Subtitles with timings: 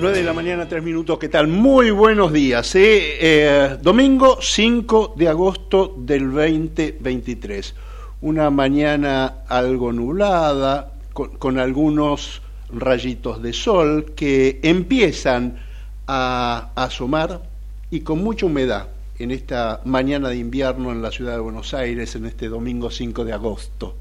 [0.00, 1.48] 9 de la mañana, 3 minutos, ¿qué tal?
[1.48, 2.72] Muy buenos días.
[2.76, 3.16] ¿eh?
[3.20, 7.74] Eh, domingo 5 de agosto del 2023.
[8.20, 12.42] Una mañana algo nublada, con, con algunos
[12.72, 15.58] rayitos de sol que empiezan
[16.06, 17.42] a, a asomar
[17.90, 18.86] y con mucha humedad
[19.18, 23.24] en esta mañana de invierno en la ciudad de Buenos Aires, en este domingo 5
[23.24, 23.96] de agosto.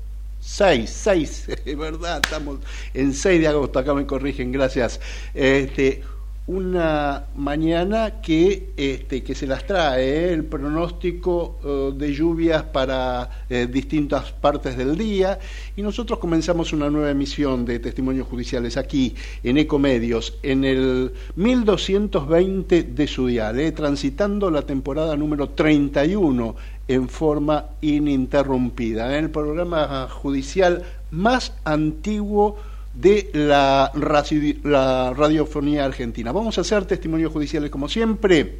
[0.47, 2.59] 6, 6, es verdad, estamos
[2.93, 4.99] en 6 de agosto, acá me corrigen, gracias.
[5.33, 6.01] Este,
[6.47, 10.33] una mañana que, este, que se las trae ¿eh?
[10.33, 15.37] el pronóstico eh, de lluvias para eh, distintas partes del día
[15.75, 19.13] y nosotros comenzamos una nueva emisión de testimonios judiciales aquí
[19.43, 26.55] en Ecomedios en el 1220 de su dial, transitando la temporada número 31
[26.87, 32.57] en forma ininterrumpida, en el programa judicial más antiguo
[32.93, 36.31] de la, radiofonía argentina.
[36.31, 38.59] Vamos a hacer testimonios judiciales como siempre.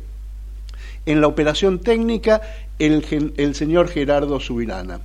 [1.06, 2.42] En la operación técnica,
[2.80, 5.00] el, el señor Gerardo Subirana.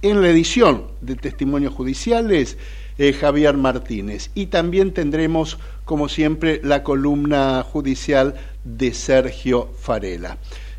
[0.00, 2.56] En la edición de testimonios judiciales,
[2.98, 4.30] eh, Javier Martínez.
[4.34, 8.34] Y también tendremos, como siempre, la columna judicial
[8.64, 10.38] de Sergio Farela.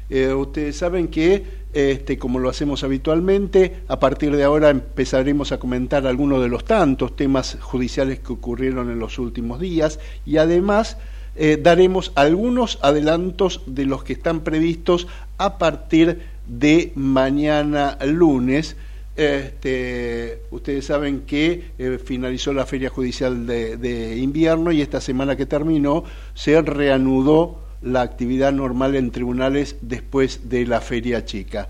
[0.10, 3.82] Eh, ustedes saben que este, como lo hacemos habitualmente.
[3.88, 8.92] A partir de ahora empezaremos a comentar algunos de los tantos temas judiciales que ocurrieron
[8.92, 10.98] en los últimos días y además
[11.36, 15.08] eh, daremos algunos adelantos de los que están previstos
[15.38, 18.76] a partir de mañana lunes.
[19.16, 25.36] Este, ustedes saben que eh, finalizó la feria judicial de, de invierno y esta semana
[25.36, 26.04] que terminó
[26.36, 31.68] se reanudó la actividad normal en tribunales después de la feria chica.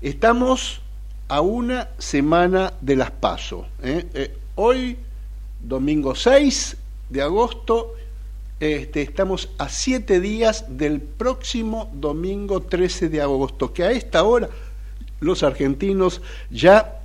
[0.00, 0.80] Estamos
[1.28, 3.66] a una semana de las PASO.
[3.82, 4.06] ¿eh?
[4.12, 4.96] Eh, hoy,
[5.60, 6.76] domingo 6
[7.08, 7.94] de agosto,
[8.60, 14.50] este, estamos a siete días del próximo domingo 13 de agosto, que a esta hora
[15.20, 16.20] los argentinos
[16.50, 17.00] ya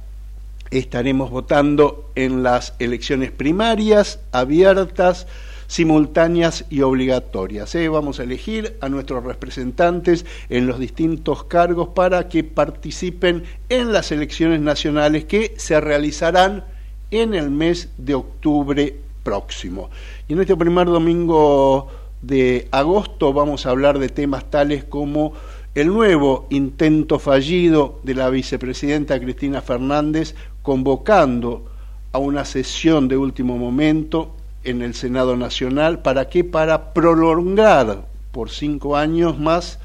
[0.70, 5.28] estaremos votando en las elecciones primarias abiertas
[5.68, 7.76] simultáneas y obligatorias.
[7.76, 7.90] ¿eh?
[7.90, 14.12] Vamos a elegir a nuestros representantes en los distintos cargos para que participen en las
[14.12, 16.66] elecciones nacionales que se realizarán
[17.12, 19.90] en el mes de octubre próximo.
[20.28, 21.90] Y en este primer domingo
[22.22, 25.34] de agosto vamos a hablar de temas tales como
[25.76, 31.66] el nuevo intento fallido de la vicepresidenta Cristina Fernández convocando
[32.12, 34.37] a una sesión de último momento
[34.68, 36.00] en el Senado Nacional.
[36.00, 36.44] ¿Para qué?
[36.44, 39.80] Para prolongar por cinco años más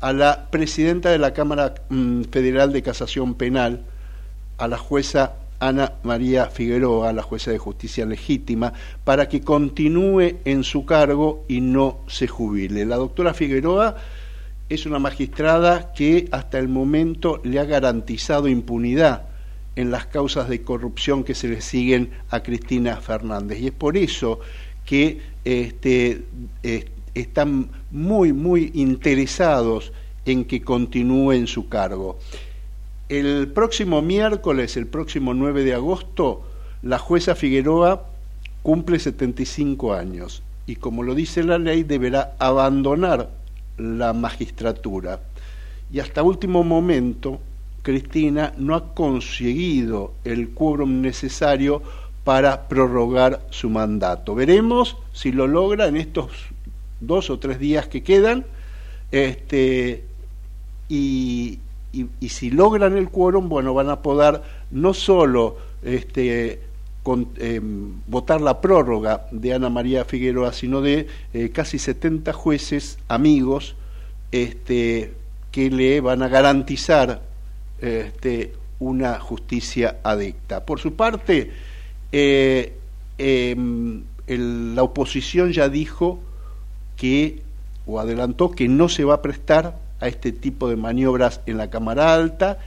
[0.00, 3.84] a la presidenta de la Cámara mm, Federal de Casación Penal,
[4.56, 8.72] a la jueza Ana María Figueroa, la jueza de justicia legítima,
[9.04, 12.86] para que continúe en su cargo y no se jubile.
[12.86, 13.96] La doctora Figueroa
[14.68, 19.31] es una magistrada que hasta el momento le ha garantizado impunidad
[19.76, 23.60] en las causas de corrupción que se le siguen a Cristina Fernández.
[23.60, 24.40] Y es por eso
[24.84, 26.22] que este,
[27.14, 29.92] están muy, muy interesados
[30.24, 32.18] en que continúe en su cargo.
[33.08, 36.42] El próximo miércoles, el próximo 9 de agosto,
[36.82, 38.06] la jueza Figueroa
[38.62, 43.30] cumple 75 años y como lo dice la ley deberá abandonar
[43.76, 45.20] la magistratura.
[45.92, 47.40] Y hasta último momento,
[47.82, 51.82] Cristina no ha conseguido el quórum necesario
[52.24, 54.34] para prorrogar su mandato.
[54.34, 56.30] Veremos si lo logra en estos
[57.00, 58.46] dos o tres días que quedan.
[59.10, 60.04] Este,
[60.88, 61.58] y,
[61.92, 64.40] y, si logran el quórum, bueno, van a poder
[64.70, 66.60] no solo este,
[67.36, 73.74] em, votar la prórroga de Ana María Figueroa, sino de eh, casi 70 jueces amigos
[74.30, 75.12] este,
[75.50, 77.31] que le van a garantizar
[77.82, 80.64] este, una justicia adicta.
[80.64, 81.50] Por su parte,
[82.10, 82.74] eh,
[83.18, 86.20] em, la oposición ya dijo
[86.96, 87.42] que,
[87.86, 91.70] o adelantó que no se va a prestar a este tipo de maniobras en la
[91.70, 92.58] Cámara Alta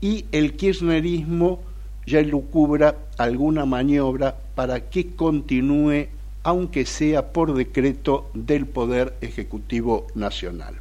[0.00, 1.60] y el kirchnerismo
[2.06, 6.06] ya lucubra alguna maniobra para que continúe,
[6.42, 10.80] aunque sea por decreto del Poder Ejecutivo Nacional.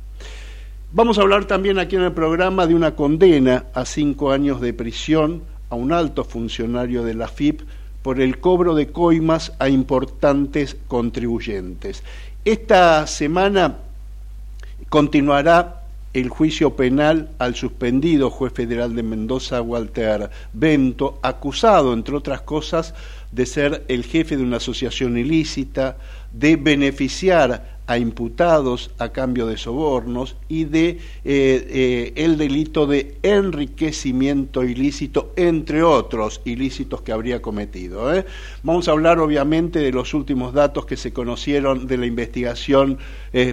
[0.91, 4.74] Vamos a hablar también aquí en el programa de una condena a cinco años de
[4.74, 7.62] prisión a un alto funcionario de la FIP
[8.01, 12.01] por el cobro de coimas a importantes contribuyentes.
[12.44, 13.77] Esta semana
[14.89, 15.83] continuará
[16.15, 22.95] el juicio penal al suspendido juez federal de Mendoza, Walter Bento, acusado, entre otras cosas,
[23.31, 25.97] de ser el jefe de una asociación ilícita,
[26.33, 33.18] de beneficiar a imputados a cambio de sobornos y de eh, eh, el delito de
[33.24, 38.13] enriquecimiento ilícito, entre otros ilícitos que habría cometido.
[38.13, 38.27] ¿eh?
[38.62, 43.00] Vamos a hablar obviamente de los últimos datos que se conocieron de la investigación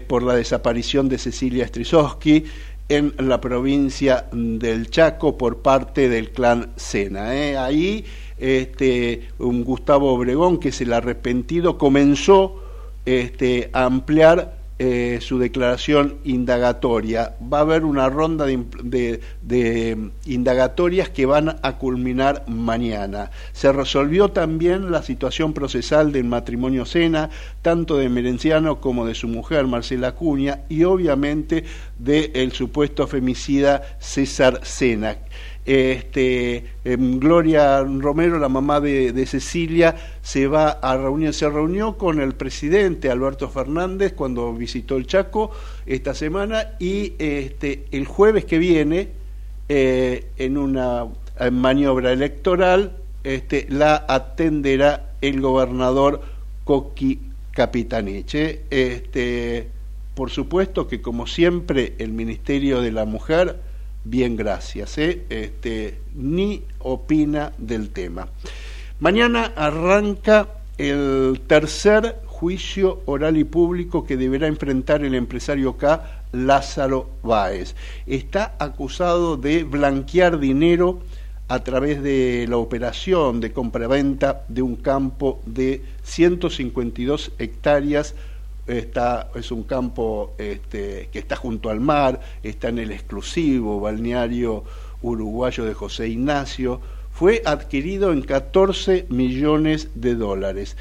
[0.07, 2.45] por la desaparición de Cecilia Strisowski
[2.91, 7.31] en la provincia del Chaco por parte del clan Sena.
[7.65, 8.05] Ahí
[8.37, 12.66] este, un Gustavo Obregón, que es el arrepentido, comenzó
[13.07, 17.35] este, ampliar eh, su declaración indagatoria.
[17.51, 23.31] Va a haber una ronda de, de, indagatorias que van a culminar mañana.
[23.53, 27.31] Se resolvió también la situación procesal del matrimonio Sena,
[27.63, 31.65] tanto de Merenciano como de su mujer Marcela Cuña, y obviamente
[31.99, 35.17] del supuesto femicida César Sena
[35.67, 42.21] este, em, Gloria Romero, la mamá de, Cecilia, se va a reunir, se reunió con
[42.21, 45.51] el presidente Alberto Fernández cuando visitó el Chaco
[45.85, 49.09] esta semana y este, el jueves que viene,
[49.69, 51.07] eh, en una
[51.51, 56.23] maniobra electoral, este, la atenderá el gobernador
[56.65, 57.21] Coqui
[57.51, 58.63] Capitaniche.
[58.71, 59.69] Este,
[60.15, 63.61] por supuesto que como siempre el Ministerio de la Mujer
[64.09, 65.25] bien gracias, ¿eh?
[65.29, 68.29] este, ni opina del tema.
[69.01, 70.49] Mañana arranca
[70.79, 77.75] el tercer juicio oral y público que deberá enfrentar el empresario K, Lázaro Báez.
[78.07, 81.01] Está acusado de blanquear dinero
[81.49, 88.15] a través de la operación de compraventa de un campo de 152 hectáreas
[88.67, 94.65] es un campo este, que está junto al mar, está en el exclusivo balneario
[95.03, 96.81] uruguayo de José Ignacio,
[97.13, 100.77] fue adquirido en 14 millones de dólares.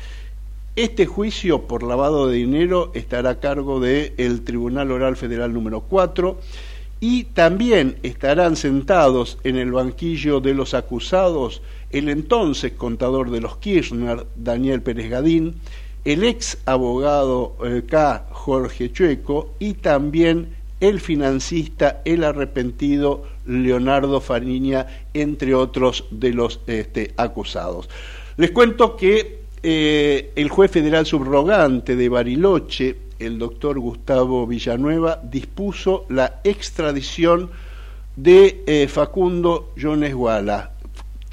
[0.75, 6.37] Este juicio por lavado de dinero estará a cargo del Tribunal Oral Federal número 4
[6.99, 11.61] y también estarán sentados en el banquillo de los acusados
[11.91, 15.55] el entonces contador de los Kirchner, Daniel Pérez Gadín,
[16.05, 18.27] el ex abogado eh, K.
[18.31, 27.13] Jorge Chueco y también el financista, el arrepentido Leonardo Fariña, entre otros de los este,
[27.17, 27.89] acusados.
[28.37, 36.05] Les cuento que eh, el juez federal subrogante de Bariloche, el doctor Gustavo Villanueva, dispuso
[36.09, 37.49] la extradición
[38.15, 40.74] de eh, Facundo Jones Guala,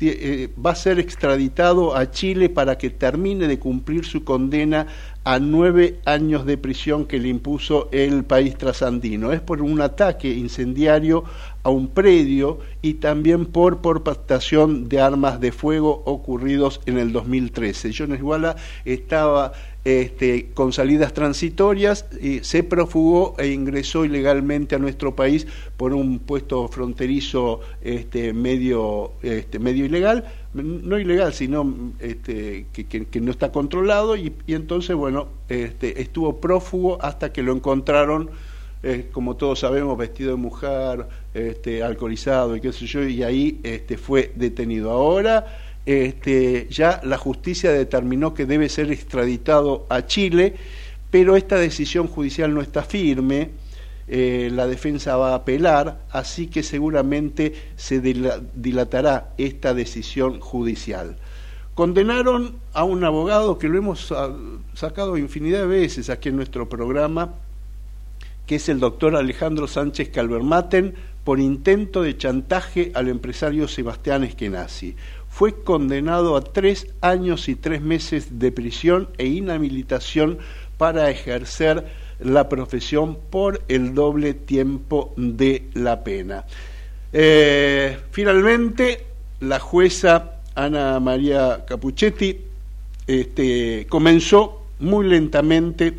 [0.09, 4.87] eh, va a ser extraditado a Chile para que termine de cumplir su condena
[5.25, 9.33] a nueve años de prisión que le impuso el país trasandino.
[9.33, 11.25] Es por un ataque incendiario
[11.63, 17.93] a un predio y también por portación de armas de fuego ocurridos en el 2013.
[17.97, 19.53] Jones Iguala estaba
[19.85, 26.21] este, con salidas transitorias, y se profugó e ingresó ilegalmente a nuestro país por un
[26.21, 34.17] puesto fronterizo este, medio, este, medio ilegal, no ilegal, sino este, que, no está controlado,
[34.17, 38.31] y, entonces, bueno, este, estuvo prófugo hasta que lo encontraron,
[39.13, 43.97] como todos sabemos, vestido de mujer, este, alcoholizado y qué sé yo, y ahí este,
[43.97, 44.91] fue detenido.
[44.91, 45.47] Ahora
[45.85, 50.55] este, ya la justicia determinó que debe ser extraditado a Chile,
[51.11, 53.51] pero esta decisión judicial no está firme,
[54.09, 61.17] eh, la defensa va a apelar, así que seguramente se dilatará esta decisión judicial.
[61.75, 64.13] Condenaron a un abogado que lo hemos
[64.75, 67.35] sacado infinidad de veces aquí en nuestro programa,
[68.47, 70.95] que es el doctor Alejandro Sánchez Calvermaten,
[71.25, 74.97] por intento de chantaje al empresario Sebastián Eskenazi
[75.33, 80.39] fue condenado a tres años y tres meses de prisión e inhabilitación
[80.77, 81.87] para ejercer
[82.21, 86.45] la profesión por el doble tiempo de la pena.
[87.15, 89.07] Eh, finalmente,
[89.41, 92.39] la jueza Ana María Capuchetti
[93.07, 95.95] este, comenzó muy lentamente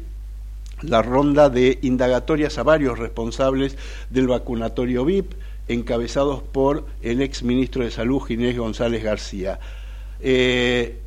[0.83, 3.77] la ronda de indagatorias a varios responsables
[4.09, 5.33] del vacunatorio VIP,
[5.67, 9.59] encabezados por el ex ministro de Salud Ginés González García.
[10.19, 10.99] Eh,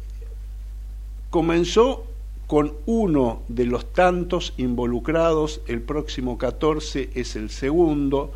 [1.30, 2.06] comenzó
[2.46, 8.32] con uno de los tantos involucrados, el próximo 14 es el segundo,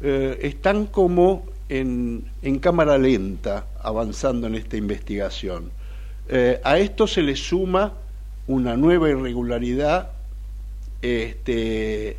[0.00, 2.24] eh, están como en,
[2.60, 5.70] cámara lenta avanzando en esta investigación.
[6.28, 7.92] Eh, a esto se le suma
[8.46, 10.10] una nueva irregularidad
[11.02, 12.16] este,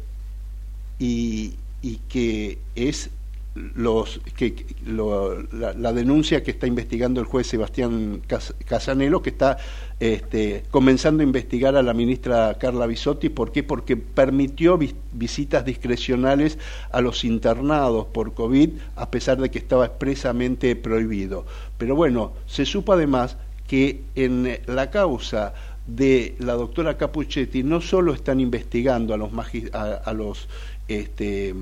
[1.00, 3.10] y, y que es
[3.54, 8.22] los, que, la, denuncia que está investigando el juez Sebastián
[8.66, 9.58] Casanelo, que está
[10.00, 13.30] este, comenzando a investigar a la ministra Carla Bisotti.
[13.30, 13.64] ¿Por qué?
[13.64, 14.80] Porque permitió
[15.12, 16.58] visitas discrecionales
[16.92, 21.46] a los internados por COVID, a pesar de que estaba expresamente prohibido.
[21.78, 25.54] Pero bueno, se supo además que en la causa
[25.88, 29.32] de la doctora Capuchetti no solo están investigando a los,
[29.74, 30.48] a los
[30.88, 31.54] este,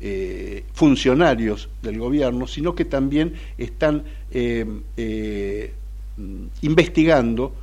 [0.00, 5.72] eh, funcionarios del gobierno, sino que también están eh, eh,
[6.62, 7.54] investigando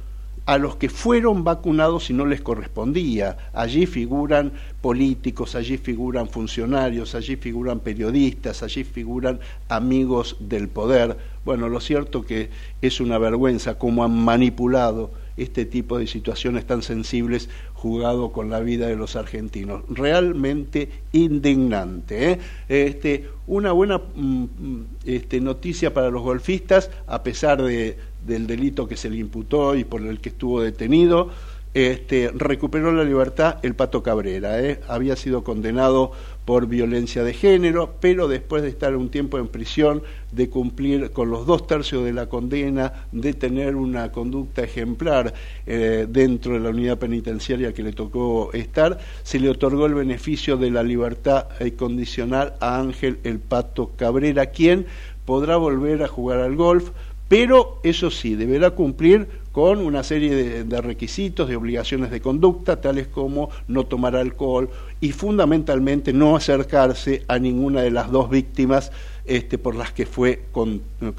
[0.46, 3.38] a los que fueron vacunados y no les correspondía.
[3.54, 11.18] Allí figuran políticos, allí figuran funcionarios, allí figuran periodistas, allí figuran amigos del poder.
[11.46, 12.50] Bueno, lo cierto que
[12.82, 18.60] es una vergüenza cómo han manipulado este tipo de situaciones tan sensibles jugado con la
[18.60, 19.84] vida de los argentinos.
[19.90, 22.32] Realmente indignante.
[22.32, 22.40] ¿eh?
[22.70, 28.88] Este, una buena mm, mm, este, noticia para los golfistas, a pesar de, del delito
[28.88, 31.30] que se le imputó y por el que estuvo detenido.
[31.74, 34.62] Este, recuperó la libertad el Pato Cabrera.
[34.62, 34.82] ¿eh?
[34.88, 36.12] Había sido condenado
[36.46, 41.30] por violencia de género, pero después de estar un tiempo en prisión, de cumplir con
[41.30, 45.34] los dos tercios de la condena, de tener una conducta ejemplar
[45.66, 50.58] eh, dentro de la unidad penitenciaria que le tocó estar, se le otorgó el beneficio
[50.58, 54.86] de la libertad condicional a Ángel el Pato Cabrera, quien
[55.26, 56.90] podrá volver a jugar al golf,
[57.32, 63.08] pero eso sí, deberá cumplir con una serie de, requisitos, de obligaciones de conducta, tales
[63.08, 64.70] como no tomar alcohol
[65.00, 68.92] y fundamentalmente no acercarse a ninguna de las dos víctimas
[69.24, 70.42] este, por las que fue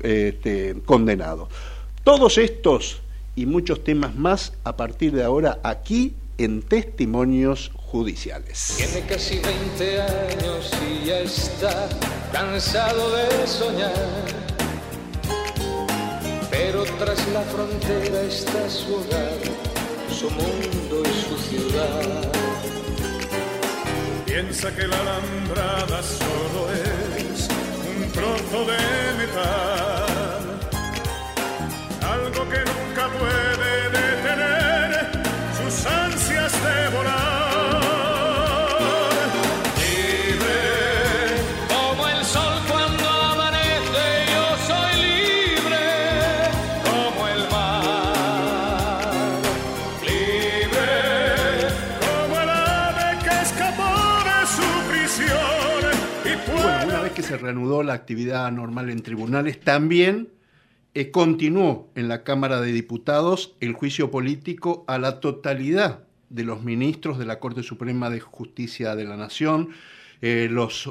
[0.03, 1.49] este, condenado.
[2.05, 3.01] Todos estos
[3.35, 8.75] y muchos temas más a partir de ahora aquí en Testimonios Judiciales.
[8.77, 11.89] Tiene casi 20 años y ya está
[12.31, 14.52] cansado de soñar
[16.73, 19.39] pero tras la frontera está su hogar,
[20.11, 22.33] su mundo y su ciudad.
[24.25, 27.49] Piensa que la alambrada solo es
[27.91, 28.79] un trozo de
[29.19, 30.02] metal,
[57.53, 60.31] reanudó la actividad normal en tribunales, también
[60.95, 66.63] eh, continuó en la Cámara de Diputados el juicio político a la totalidad de los
[66.63, 69.69] ministros de la Corte Suprema de Justicia de la Nación.
[70.23, 70.91] Eh, los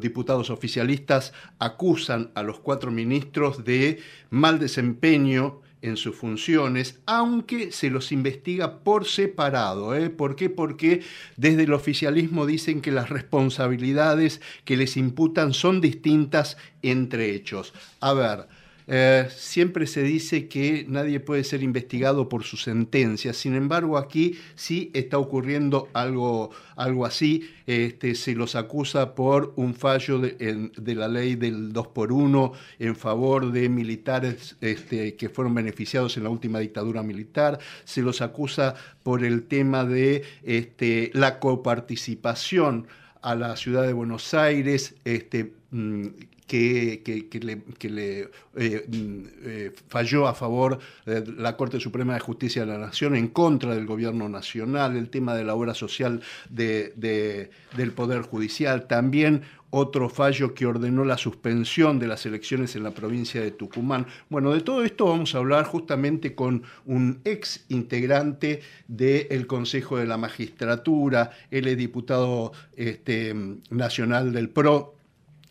[0.00, 3.98] diputados oficialistas acusan a los cuatro ministros de
[4.30, 9.94] mal desempeño en sus funciones, aunque se los investiga por separado.
[9.94, 10.10] ¿eh?
[10.10, 10.50] ¿Por qué?
[10.50, 11.02] Porque
[11.36, 17.74] desde el oficialismo dicen que las responsabilidades que les imputan son distintas entre hechos.
[18.00, 18.46] A ver,
[18.88, 24.38] eh, siempre se dice que nadie puede ser investigado por su sentencia, sin embargo aquí
[24.54, 31.08] sí está ocurriendo algo, algo así, este, se los acusa por un fallo de, la
[31.08, 36.30] ley del 2 por 1 en favor de militares este, que fueron beneficiados en la
[36.30, 42.86] última dictadura militar, se los acusa por el tema de este, la coparticipación
[43.20, 45.52] a la ciudad de Buenos Aires, este,
[46.46, 52.72] que, le, eh, mm, eh, falló a favor de la Corte Suprema de Justicia de
[52.72, 57.92] la Nación en contra del gobierno nacional, el tema de la obra social de, del
[57.92, 63.40] Poder Judicial, también otro fallo que ordenó la suspensión de las elecciones en la provincia
[63.40, 64.06] de Tucumán.
[64.28, 70.06] Bueno, de todo esto vamos a hablar justamente con un ex integrante del Consejo de
[70.06, 73.34] la Magistratura, él es diputado este,
[73.70, 74.95] nacional del PRO,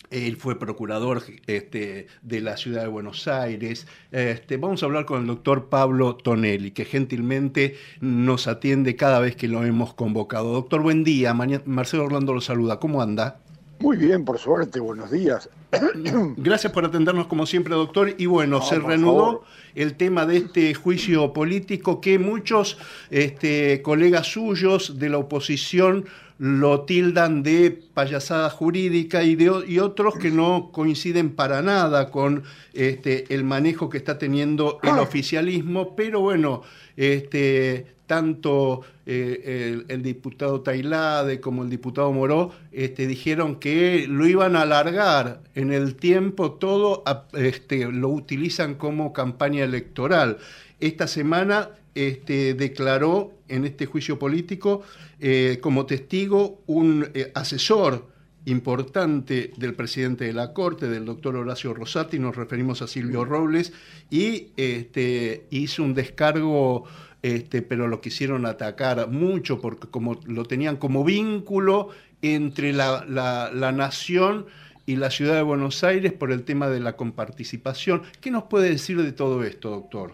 [0.10, 3.88] él fue procurador este, de la ciudad de Buenos Aires.
[4.12, 9.36] Este, vamos a hablar con el doctor Pablo Tonelli, que gentilmente nos atiende cada vez
[9.36, 10.54] que lo hemos convocado.
[10.54, 11.34] Doctor, buen día.
[11.34, 12.80] Marcelo Orlando lo saluda.
[12.80, 13.40] ¿Cómo anda?
[13.80, 14.80] Muy bien, por suerte.
[14.80, 15.50] Buenos días.
[16.38, 18.16] Gracias por atendernos como siempre, doctor.
[18.18, 19.44] Y bueno, se reanudó
[19.76, 22.78] el tema de este juicio político que muchos
[23.10, 26.06] este, colegas suyos de la oposición
[26.38, 32.44] lo tildan de payasada jurídica y, de, y otros que no coinciden para nada con
[32.74, 36.64] este, el manejo que está teniendo el oficialismo, pero bueno,
[36.98, 44.56] este, tanto eh, el, diputado Tailade como el diputado Moró este, dijeron que lo iban
[44.56, 50.38] a alargar en el tiempo, todo este, lo utilizan como campaña electoral.
[50.80, 54.84] Esta semana este, declaró en este juicio político
[55.20, 58.14] eh, como testigo un eh, asesor
[58.46, 63.74] importante del presidente de la Corte, del doctor Horacio Rosati, nos referimos a Silvio Robles,
[64.12, 66.86] y este, hizo un descargo,
[67.24, 71.90] este, pero lo quisieron atacar mucho porque como lo tenían como vínculo
[72.22, 74.46] entre la, la nación
[74.86, 78.04] y la ciudad de Buenos Aires por el tema de la comparticipación.
[78.22, 80.14] ¿Qué nos puede decir de todo esto, doctor?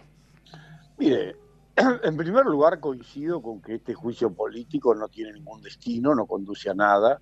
[0.97, 1.35] Mire,
[2.03, 6.69] en primer lugar coincido con que este juicio político no tiene ningún destino, no conduce
[6.69, 7.19] a nada,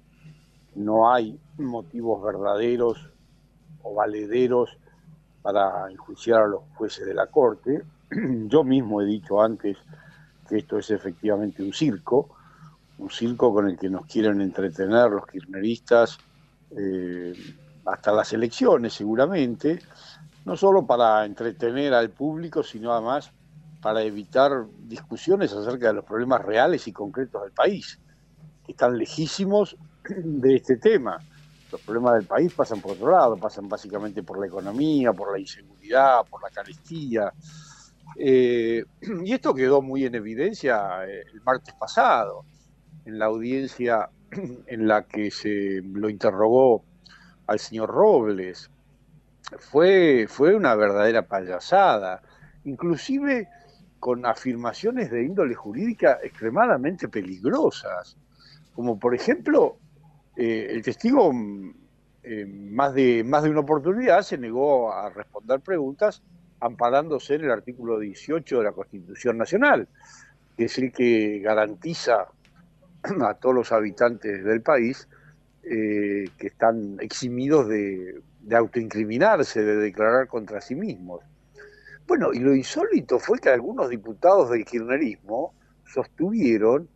[0.75, 3.09] no hay motivos verdaderos
[3.83, 4.77] o valederos
[5.41, 7.83] para enjuiciar a los jueces de la Corte.
[8.47, 9.77] Yo mismo he dicho antes
[10.47, 12.29] que esto es efectivamente un circo,
[12.97, 16.17] un circo con el que nos quieren entretener los kirchneristas
[16.71, 17.33] eh,
[17.85, 19.79] hasta las elecciones seguramente,
[20.45, 23.31] no solo para entretener al público, sino además
[23.81, 27.99] para evitar discusiones acerca de los problemas reales y concretos del país,
[28.65, 29.77] que están lejísimos
[30.09, 31.19] de este tema.
[31.71, 35.39] Los problemas del país pasan por otro lado, pasan básicamente por la economía, por la
[35.39, 37.31] inseguridad, por la carestía.
[38.17, 38.83] Eh,
[39.23, 42.43] y esto quedó muy en evidencia eh, el martes pasado,
[43.05, 44.09] en la audiencia
[44.67, 46.83] en la que se lo interrogó
[47.47, 48.69] al señor Robles.
[49.57, 52.21] Fue, fue una verdadera payasada.
[52.65, 53.47] Inclusive
[53.99, 58.17] con afirmaciones de índole jurídica extremadamente peligrosas,
[58.73, 59.77] como por ejemplo,
[60.35, 61.73] eh, el testigo mm,
[62.23, 66.21] eh, más, de, más de una oportunidad se negó a responder preguntas
[66.61, 69.87] amparándose en el artículo 18 de la Constitución Nacional,
[70.57, 72.27] que es el que garantiza
[73.21, 75.07] a todos los habitantes del país
[75.63, 81.21] eh, que están eximidos de, de autoincriminarse, de declarar contra sí mismos.
[82.09, 85.53] Bueno, y lo insólito fue que algunos diputados del kirchnerismo
[85.85, 86.89] sostuvieron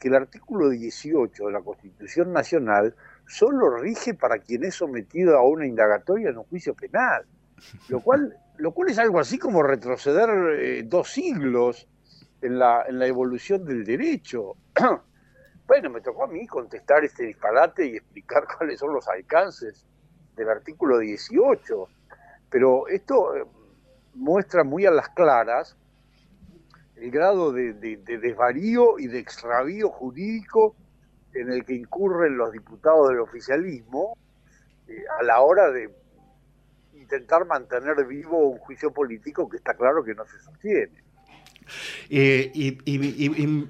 [0.00, 5.46] que el artículo 18 de la Constitución Nacional solo rige para quien es sometido a
[5.46, 7.24] una indagatoria en un juicio penal,
[7.88, 11.86] lo cual, lo cual es algo así como retroceder eh, dos siglos
[12.42, 14.56] en la, en la evolución del derecho.
[15.68, 19.86] bueno, me tocó a mí contestar este disparate y explicar cuáles son los alcances
[20.34, 21.88] del artículo 18,
[22.50, 23.44] pero esto eh,
[24.14, 25.76] muestra muy a las claras
[26.96, 30.74] el grado de, desvarío y de extravío jurídico
[31.32, 34.16] en el que incurren los diputados del oficialismo
[34.88, 35.94] eh, a la hora de
[36.94, 41.07] intentar mantener vivo un juicio político que está claro que no se sostiene.
[42.10, 42.78] Eh, y,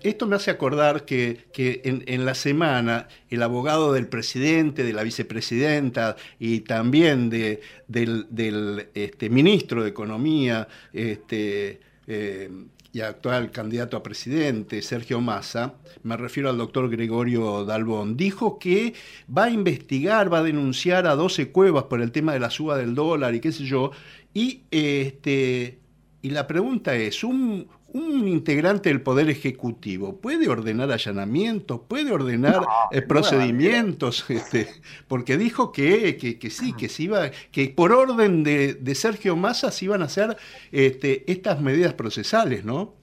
[0.08, 6.16] esto me hace acordar que, en, la semana el abogado del presidente, de la vicepresidenta
[6.38, 12.50] y también de, del, este, ministro de Economía este, eh,
[12.92, 18.94] y actual candidato a presidente, Sergio Massa, me refiero al doctor Gregorio Dalbón, dijo que
[19.34, 22.78] va a investigar, va a denunciar a 12 cuevas por el tema de la suba
[22.78, 23.90] del dólar y qué sé yo,
[24.32, 25.78] y este
[26.20, 32.62] y la pregunta es, ¿un, un integrante del Poder Ejecutivo puede ordenar allanamientos, puede ordenar
[32.90, 34.68] eh, procedimientos, este,
[35.06, 39.86] porque dijo que, que, sí, que se iba, que por orden de, Sergio Massa se
[39.86, 40.36] iban a hacer
[40.70, 42.94] este, estas medidas procesales, ¿no?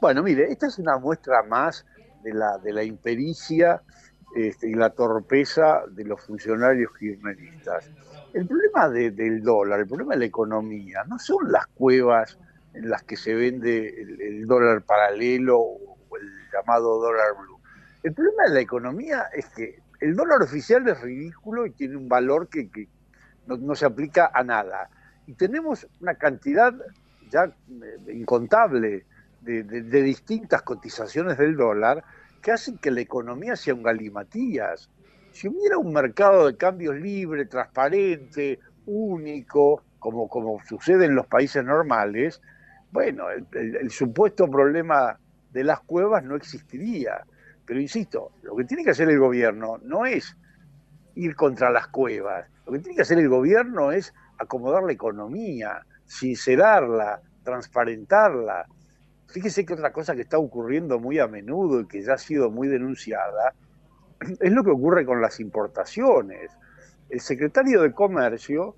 [0.00, 1.86] Bueno, mire, esta es una muestra más
[2.22, 3.82] de la, de la impericia
[4.34, 7.90] este, y la torpeza de los funcionarios kirchneristas.
[8.32, 12.36] El problema del dólar, el problema de la economía, no son las cuevas
[12.74, 17.60] en las que se vende el, dólar paralelo o el llamado dólar blue.
[18.02, 22.08] El problema de la economía es que el dólar oficial es ridículo y tiene un
[22.08, 22.88] valor que,
[23.46, 24.90] no, se aplica a nada.
[25.26, 26.74] Y tenemos una cantidad
[27.30, 29.06] ya eh, incontable
[29.40, 32.04] de, de, distintas cotizaciones del dólar
[32.42, 34.90] que hacen que la economía sea un galimatías.
[35.32, 41.64] Si hubiera un mercado de cambios libre, transparente, único, como, como sucede en los países
[41.64, 42.40] normales,
[42.94, 45.18] bueno, el, supuesto problema
[45.50, 47.24] de las cuevas no existiría.
[47.66, 50.36] Pero insisto, lo que tiene que hacer el gobierno no es
[51.16, 55.84] ir contra las cuevas, lo que tiene que hacer el gobierno es acomodar la economía,
[56.04, 58.64] sincerarla, transparentarla.
[59.26, 62.48] Fíjese que otra cosa que está ocurriendo muy a menudo y que ya ha sido
[62.52, 63.54] muy denunciada
[64.40, 66.52] es lo que ocurre con las importaciones.
[67.10, 68.76] El secretario de Comercio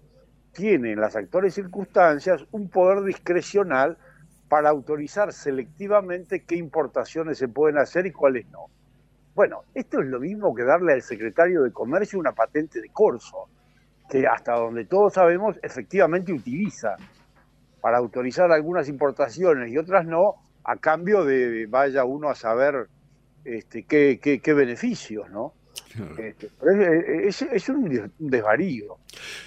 [0.53, 3.99] tiene en las actuales circunstancias un poder discrecional
[4.49, 8.67] para autorizar selectivamente qué importaciones se pueden hacer y cuáles no.
[9.35, 13.49] Bueno, esto es lo mismo que darle al secretario de Comercio una patente de corso,
[14.09, 16.97] que hasta donde todos sabemos efectivamente utiliza
[17.81, 22.89] para autorizar algunas importaciones y otras no, a cambio de vaya uno a saber
[23.45, 25.53] este, qué, qué, qué beneficios, ¿no?
[26.19, 26.51] Este,
[27.53, 28.99] es, un desvarío.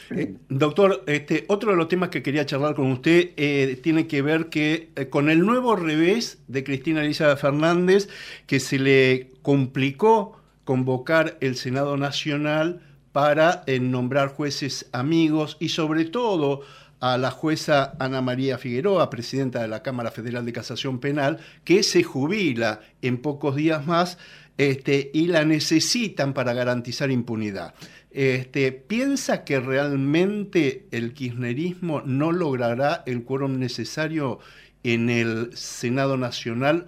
[0.09, 4.21] Eh, doctor, este, otro de los temas que quería charlar con usted eh, tiene que
[4.21, 8.09] ver que eh, con el nuevo revés de Cristina Elizabeth Fernández,
[8.47, 16.61] que se le complicó convocar el Senado Nacional para nombrar jueces amigos y sobre todo
[16.99, 21.81] a la jueza Ana María Figueroa, presidenta de la Cámara Federal de Casación Penal, que
[21.83, 24.17] se jubila en pocos días más
[24.59, 27.73] este, y la necesitan para garantizar impunidad.
[28.11, 34.39] Este, ¿Piensa que realmente el kirchnerismo no logrará el quórum necesario
[34.83, 36.87] en el Senado Nacional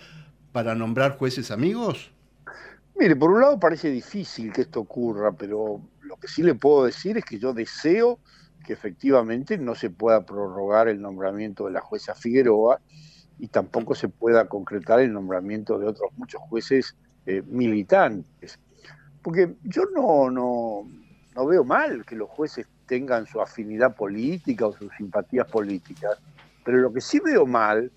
[0.52, 2.12] para nombrar jueces amigos?
[3.00, 6.84] Mire, por un lado parece difícil que esto ocurra, pero lo que sí le puedo
[6.84, 8.20] decir es que yo deseo
[8.66, 12.82] que efectivamente no se pueda prorrogar el nombramiento de la jueza Figueroa
[13.40, 18.60] y tampoco se pueda concretar el nombramiento de otros muchos jueces eh, militantes.
[19.22, 20.88] Porque yo no, no,
[21.36, 26.20] no veo mal que los jueces tengan su afinidad política o sus simpatías políticas,
[26.64, 27.92] pero lo que sí veo mal,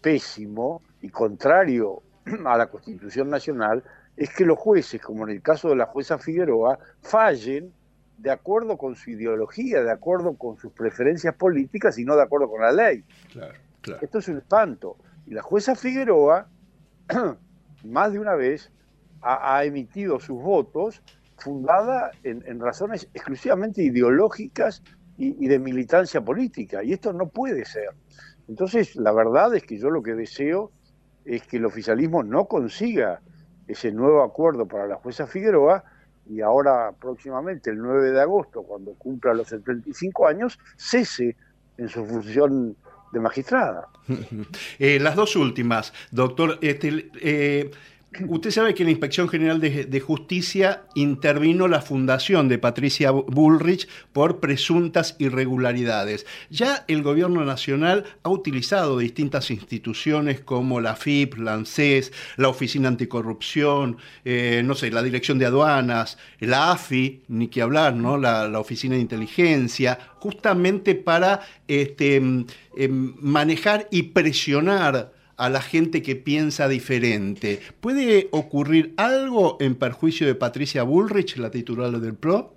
[0.00, 2.02] pésimo y contrario
[2.44, 3.82] a la Constitución Nacional,
[4.16, 7.72] es que los jueces, como en el caso de la jueza Figueroa, fallen
[8.18, 12.48] de acuerdo con su ideología, de acuerdo con sus preferencias políticas y no de acuerdo
[12.48, 13.04] con la ley.
[14.00, 14.96] Esto es un espanto.
[15.26, 16.46] Y la jueza Figueroa
[17.84, 18.70] más de una vez
[19.22, 21.02] ha, emitido sus votos
[21.36, 24.82] fundada en, razones exclusivamente ideológicas
[25.16, 27.90] y, de militancia política, y esto no puede ser.
[28.48, 30.72] Entonces, la verdad es que yo lo que deseo
[31.24, 33.20] es que el oficialismo no consiga
[33.68, 35.84] ese nuevo acuerdo para la jueza Figueroa
[36.26, 41.36] y ahora próximamente, el 9 de agosto, cuando cumpla los 75 años, cese
[41.76, 42.76] en su función
[43.12, 43.88] de magistrada.
[44.78, 46.58] Eh, las dos últimas, doctor.
[46.60, 47.70] Este, eh,
[48.28, 54.38] Usted sabe que la Inspección General de, Justicia intervino la fundación de Patricia Bullrich por
[54.38, 56.26] presuntas irregularidades.
[56.50, 62.88] Ya el Gobierno Nacional ha utilizado distintas instituciones como la FIP, la ANSES, la Oficina
[62.88, 63.96] Anticorrupción,
[64.26, 68.18] eh, no sé, la Dirección de Aduanas, la AFI, ni que hablar, ¿no?
[68.18, 72.44] La, Oficina de Inteligencia, justamente para este, em,
[73.20, 77.60] manejar y presionar a la gente que piensa diferente.
[77.80, 82.54] ¿Puede ocurrir algo en perjuicio de Patricia Bullrich, la titular del PRO?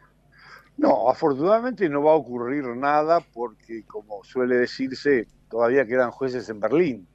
[0.78, 6.60] No, afortunadamente no va a ocurrir nada porque, como suele decirse, todavía quedan jueces en
[6.60, 7.08] Berlín.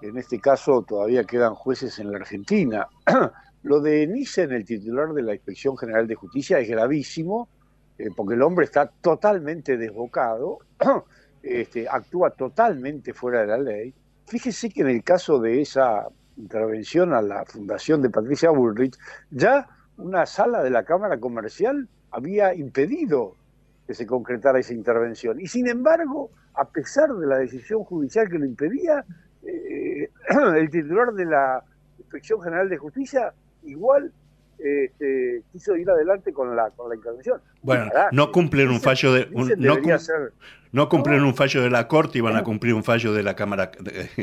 [0.00, 2.88] En este caso, todavía quedan jueces en la Argentina.
[3.62, 7.48] Lo de Nissen, el titular de la Inspección General de Justicia, es gravísimo
[7.96, 10.58] eh, porque el hombre está totalmente desbocado,
[11.44, 13.94] este, actúa totalmente fuera de la ley.
[14.26, 18.96] Fíjese que en el caso de esa intervención a la fundación de Patricia Bullrich,
[19.30, 23.36] ya una sala de la Cámara Comercial había impedido
[23.86, 25.40] que se concretara esa intervención.
[25.40, 29.04] Y sin embargo, a pesar de la decisión judicial que lo impedía,
[29.42, 30.10] eh,
[30.56, 31.64] el titular de la
[31.98, 33.32] Inspección General de Justicia
[33.64, 34.12] igual
[34.62, 37.40] este, quiso ir adelante con la, con la intervención.
[37.62, 39.28] Bueno, no cumplen un fallo de...
[39.32, 39.76] Un, no,
[40.72, 43.36] no cumplen un fallo de la Corte y van a cumplir un fallo de la
[43.36, 43.70] Cámara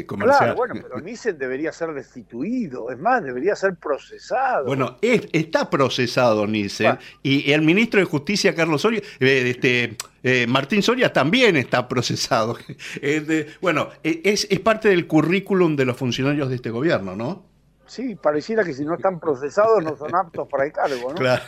[0.08, 0.40] Comercial.
[0.40, 4.66] Claro, bueno, pero Nissen debería ser destituido, es más, debería ser procesado.
[4.66, 10.82] Bueno, está procesado Nissen y, el ministro de Justicia, Carlos Soria, eh, este, eh, Martín
[10.82, 12.58] Soria también está procesado.
[13.62, 17.49] bueno, es, es parte del currículum de los funcionarios de este gobierno, ¿no?
[17.90, 21.16] Sí, pareciera que si no están procesados no son aptos para el cargo, ¿no?
[21.16, 21.42] Claro.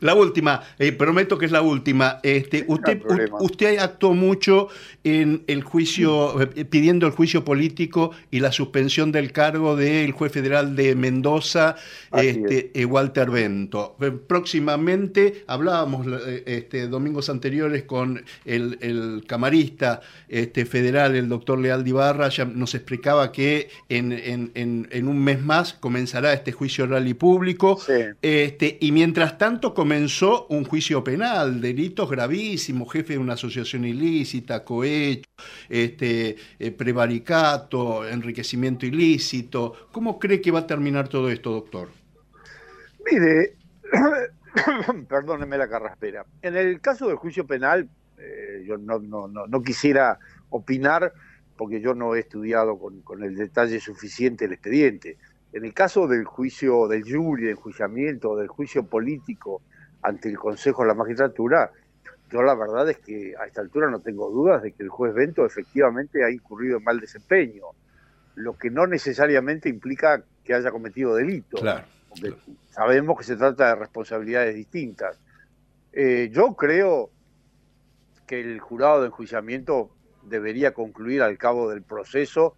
[0.00, 2.20] La última, eh, prometo que es la última.
[2.22, 3.02] Este, usted,
[3.40, 4.68] usted actuó mucho
[5.02, 10.30] en el juicio, eh, pidiendo el juicio político y la suspensión del cargo del juez
[10.30, 11.74] federal de Mendoza,
[12.12, 13.96] este, eh, Walter Bento.
[14.28, 16.06] Próximamente hablábamos
[16.46, 23.32] este, domingos anteriores con el, camarista este, federal, el doctor Leal Ibarra, ya nos explicaba
[23.32, 27.80] que en, en, en un mes más comenzará este juicio oral y público.
[28.22, 34.64] Este, y mientras tanto comenzó un juicio penal, delitos gravísimos, jefe de una asociación ilícita,
[34.64, 35.28] cohecho,
[35.68, 39.88] este, eh, prevaricato, enriquecimiento ilícito.
[39.90, 41.88] ¿Cómo cree que va a terminar todo esto, doctor?
[43.10, 43.56] Mire,
[45.08, 46.24] perdóneme la carraspera.
[46.42, 47.88] En el caso del juicio penal,
[48.18, 50.18] eh, yo no, no, no, quisiera
[50.50, 51.12] opinar
[51.56, 55.18] porque yo no he estudiado con, con, el detalle suficiente el expediente.
[55.52, 59.62] En el caso del juicio del jury, del enjuiciamiento, del juicio político
[60.02, 61.70] ante el Consejo de la Magistratura,
[62.30, 65.12] yo la verdad es que a esta altura no tengo dudas de que el juez
[65.12, 67.64] Bento efectivamente ha incurrido en mal desempeño,
[68.36, 71.84] lo que no necesariamente implica que haya cometido delito, claro,
[72.70, 75.18] sabemos que se trata de responsabilidades distintas.
[75.92, 77.10] Eh, yo creo
[78.26, 79.90] que el jurado de enjuiciamiento
[80.22, 82.54] debería concluir al cabo del proceso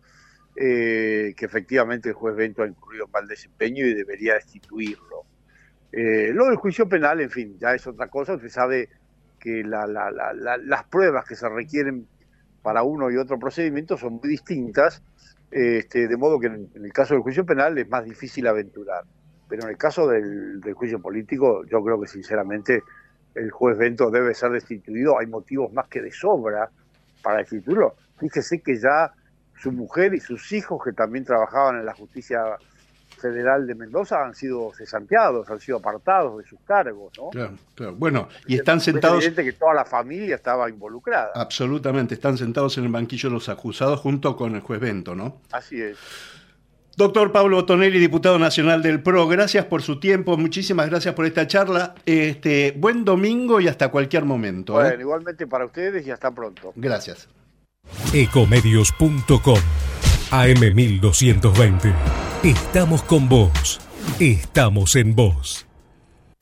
[0.54, 5.24] eh, que efectivamente el juez Bento ha incurrido mal desempeño y debería destituirlo.
[5.90, 8.34] Eh, lo del juicio penal, en fin, ya es otra cosa.
[8.34, 8.88] Usted sabe
[9.38, 12.06] que las pruebas que se requieren
[12.62, 15.02] para uno y otro procedimiento son muy distintas,
[15.50, 19.04] este, de modo que en, el caso del juicio penal es más difícil aventurar.
[19.48, 22.82] Pero en el caso del, del juicio político, yo creo que sinceramente
[23.34, 25.18] el juez Bento debe ser destituido.
[25.18, 26.70] Hay motivos más que de sobra
[27.22, 27.96] para destituirlo.
[28.18, 29.12] Fíjese que ya
[29.62, 32.42] su mujer y sus hijos, que también trabajaban en la justicia
[33.22, 37.30] federal de Mendoza, han sido cesanteados, han sido apartados de sus cargos, ¿no?
[37.30, 37.94] Claro, claro.
[37.94, 39.20] Bueno, y están sentados...
[39.20, 41.30] Es evidente que toda la familia estaba involucrada.
[41.36, 45.40] Absolutamente, están sentados en el banquillo los acusados junto con el juez Bento, ¿no?
[45.52, 45.96] Así es.
[46.96, 51.46] Doctor Pablo Tonelli, diputado nacional del PRO, gracias por su tiempo, muchísimas gracias por esta
[51.46, 51.94] charla.
[52.04, 54.78] Este, buen domingo y hasta cualquier momento.
[54.80, 54.88] ¿eh?
[54.88, 56.72] Bueno, igualmente para ustedes y hasta pronto.
[56.76, 57.28] Gracias.
[58.12, 59.58] Ecomedios.com
[60.30, 61.94] AM1220.
[62.42, 63.80] Estamos con vos.
[64.20, 65.66] Estamos en vos.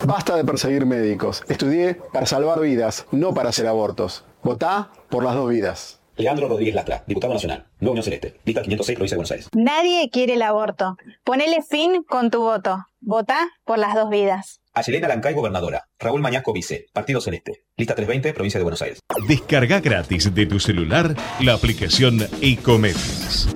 [0.05, 1.44] Basta de perseguir médicos.
[1.48, 4.24] Estudié para salvar vidas, no para hacer abortos.
[4.42, 6.00] Votá por las dos vidas.
[6.16, 9.49] Leandro Rodríguez Lastra, diputado nacional, Nueva Unión Celeste, lista 506, provincia de Buenos Aires.
[9.55, 10.96] Nadie quiere el aborto.
[11.25, 12.87] Ponele fin con tu voto.
[13.01, 14.61] Votá por las dos vidas.
[14.75, 15.88] Ayelena Lancay, gobernadora.
[15.99, 16.87] Raúl Mañasco, vice.
[16.92, 17.64] Partido Celeste.
[17.77, 19.01] Lista 320, provincia de Buenos Aires.
[19.27, 23.49] Descarga gratis de tu celular la aplicación Ecomedios.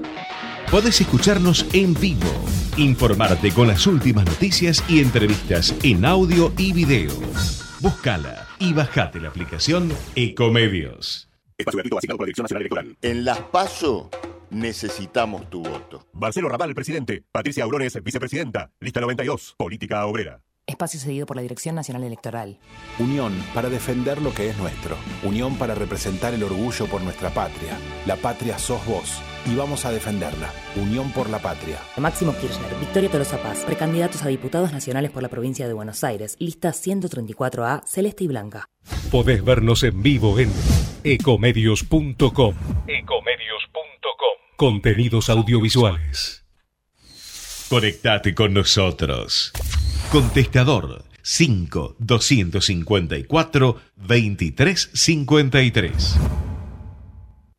[0.70, 2.26] Podés escucharnos en vivo,
[2.76, 7.12] informarte con las últimas noticias y entrevistas en audio y video.
[7.80, 11.28] Búscala y bajate la aplicación Ecomedios.
[11.56, 12.96] Espacio gratuito asignado por la Dirección Nacional Electoral.
[13.02, 14.10] En Las PASO
[14.50, 16.06] necesitamos tu voto.
[16.12, 17.24] Marcelo Raval, presidente.
[17.30, 18.72] Patricia Aurones, vicepresidenta.
[18.80, 20.43] Lista 92, Política Obrera.
[20.66, 22.58] Espacio cedido por la Dirección Nacional Electoral.
[22.98, 24.96] Unión para defender lo que es nuestro.
[25.22, 27.78] Unión para representar el orgullo por nuestra patria.
[28.06, 30.50] La patria sos vos y vamos a defenderla.
[30.76, 31.78] Unión por la patria.
[31.98, 36.36] Máximo Kirchner, Victoria Tolosa Paz, precandidatos a diputados nacionales por la provincia de Buenos Aires.
[36.38, 38.70] Lista 134A, celeste y blanca.
[39.10, 40.50] Podés vernos en vivo en
[41.04, 42.54] ecomedios.com.
[42.88, 44.38] Ecomedios.com.
[44.56, 46.46] Contenidos audiovisuales.
[47.68, 49.52] Conectate con nosotros.
[50.10, 56.16] Contestador 5 254 2353.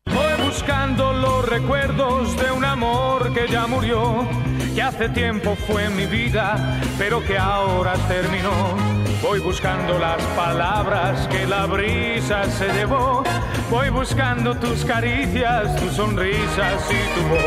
[0.06, 4.26] Voy buscando los recuerdos de un amor que ya murió,
[4.74, 8.52] que hace tiempo fue mi vida, pero que ahora terminó.
[9.22, 13.22] Voy buscando las palabras que la brisa se llevó.
[13.70, 17.40] Voy buscando tus caricias, tus sonrisas y tu voz.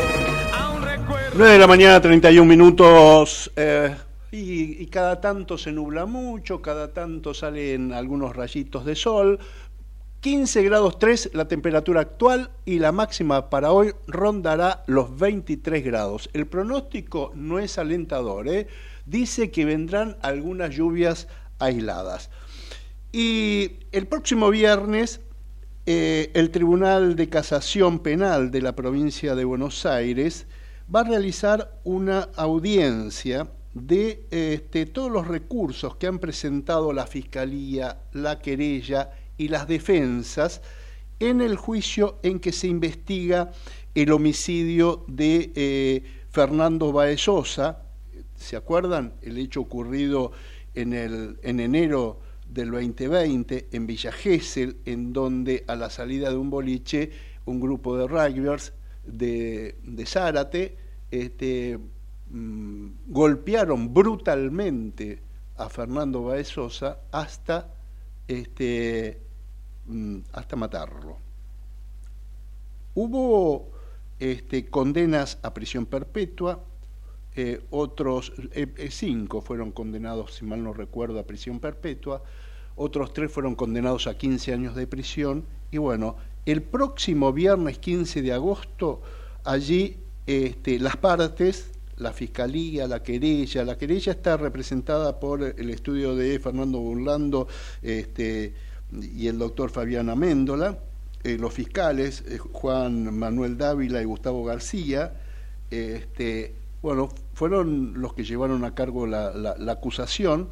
[0.60, 3.50] Aún recuerdo 9 de la mañana, 31 minutos.
[3.56, 3.94] eh,
[4.32, 9.38] y, cada tanto se nubla mucho, cada tanto salen algunos rayitos de sol.
[10.20, 16.28] 15 grados 3 la temperatura actual y la máxima para hoy rondará los 23 grados.
[16.34, 18.66] El pronóstico no es alentador, ¿eh?
[19.06, 21.26] dice que vendrán algunas lluvias
[21.58, 22.30] aisladas.
[23.12, 25.20] Y el próximo viernes
[25.86, 30.46] eh, el Tribunal de Casación Penal de la provincia de Buenos Aires
[30.94, 38.00] va a realizar una audiencia de este, todos los recursos que han presentado la Fiscalía,
[38.12, 40.60] la querella y las defensas
[41.20, 43.52] en el juicio en que se investiga
[43.94, 47.82] el homicidio de eh, Fernando Baezosa.
[48.36, 49.14] ¿Se acuerdan?
[49.22, 50.32] El hecho ocurrido
[50.74, 56.36] en, el, en enero del 2020 en Villa Gesell, en donde a la salida de
[56.36, 57.10] un boliche,
[57.44, 58.72] un grupo de rugbyers
[59.04, 60.76] de, de Zárate
[61.10, 61.78] este,
[62.30, 65.22] mm, golpearon brutalmente
[65.56, 67.74] a Fernando Baezosa hasta,
[68.26, 69.20] este,
[69.86, 71.18] mm, hasta matarlo.
[72.94, 73.70] Hubo
[74.18, 76.64] este, condenas a prisión perpetua,
[77.36, 82.22] eh, otros eh, eh, cinco fueron condenados, si mal no recuerdo, a prisión perpetua,
[82.76, 86.16] otros tres fueron condenados a 15 años de prisión, y bueno,
[86.46, 89.00] el próximo viernes 15 de agosto,
[89.44, 96.16] allí este, las partes, la fiscalía, la querella, la querella está representada por el estudio
[96.16, 97.46] de Fernando Burlando
[97.82, 98.54] este,
[98.90, 100.78] y el doctor Fabián Améndola,
[101.22, 105.20] eh, los fiscales, eh, Juan Manuel Dávila y Gustavo García,
[105.70, 110.48] este, bueno, fueron los que llevaron a cargo la, acusación,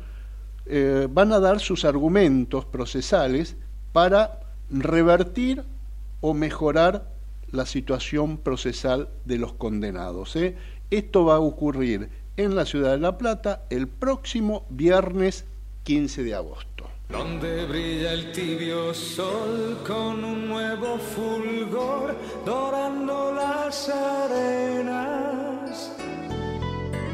[0.66, 3.56] eh, van a dar sus argumentos procesales
[3.92, 5.64] para revertir
[6.20, 7.10] o mejorar
[7.50, 10.36] la situación procesal de los condenados.
[10.90, 15.44] Esto va a ocurrir en la ciudad de La Plata el próximo viernes
[15.82, 16.88] 15 de agosto.
[17.10, 25.92] Donde brilla el tibio sol con un nuevo fulgor, dorando las arenas.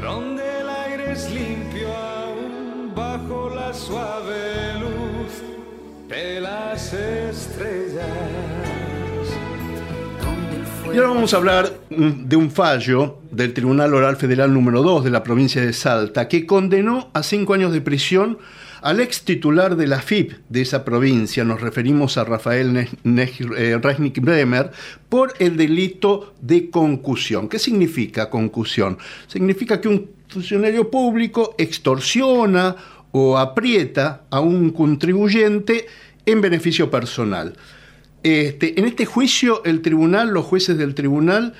[0.01, 5.43] Donde el aire es limpio aún bajo la suave luz
[6.07, 8.74] de las estrellas.
[10.95, 15.03] Y ahora vamos a hablar mm, de un fallo del Tribunal Oral Federal número 2
[15.03, 18.37] de la provincia de Salta que condenó a cinco años de prisión
[18.81, 24.21] al ex titular de la FIP de esa provincia, nos referimos a Rafael eh, Resnick
[24.21, 24.71] Bremer,
[25.09, 27.49] por el delito de concusión.
[27.49, 28.97] ¿Qué significa concusión?
[29.27, 32.73] Significa que un funcionario público extorsiona
[33.11, 35.87] o aprieta a un contribuyente
[36.25, 37.53] en beneficio personal.
[38.25, 41.53] Este, en este juicio, el tribunal, los jueces del tribunal,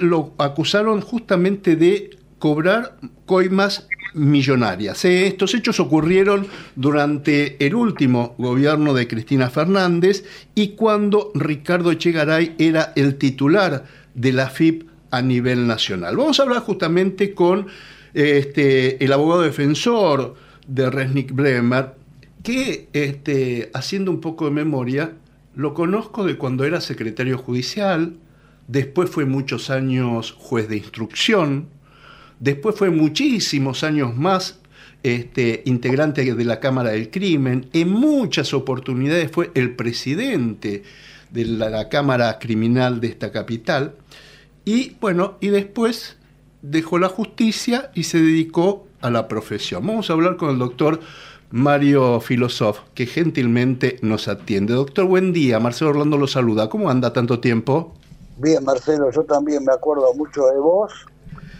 [0.00, 5.02] lo acusaron justamente de cobrar coimas millonarias.
[5.06, 12.56] Eh, Estos hechos ocurrieron durante el último gobierno de Cristina Fernández y cuando Ricardo Echegaray
[12.58, 16.14] era el titular de la FIP a nivel nacional.
[16.18, 17.68] Vamos a hablar justamente con
[18.12, 20.34] este, el abogado defensor
[20.68, 21.94] de Resnick Bremer,
[22.42, 25.12] que este, haciendo un poco de memoria,
[25.56, 28.18] lo conozco de cuando era secretario judicial,
[28.68, 31.68] después fue muchos años juez de instrucción,
[32.38, 34.60] después fue muchísimos años más
[35.02, 40.82] este, integrante de la Cámara del Crimen, en muchas oportunidades fue el presidente
[41.30, 43.94] de la, la Cámara Criminal de esta capital,
[44.66, 46.18] y bueno, y después
[46.60, 49.86] dejó la justicia y se dedicó a la profesión.
[49.86, 51.00] Vamos a hablar con el doctor
[51.56, 54.74] Mario Filosof, que gentilmente nos atiende.
[54.74, 55.58] Doctor, buen día.
[55.58, 56.68] Marcelo Orlando lo saluda.
[56.68, 57.94] ¿Cómo anda tanto tiempo?
[58.36, 60.92] Bien, Marcelo, yo también me acuerdo mucho de vos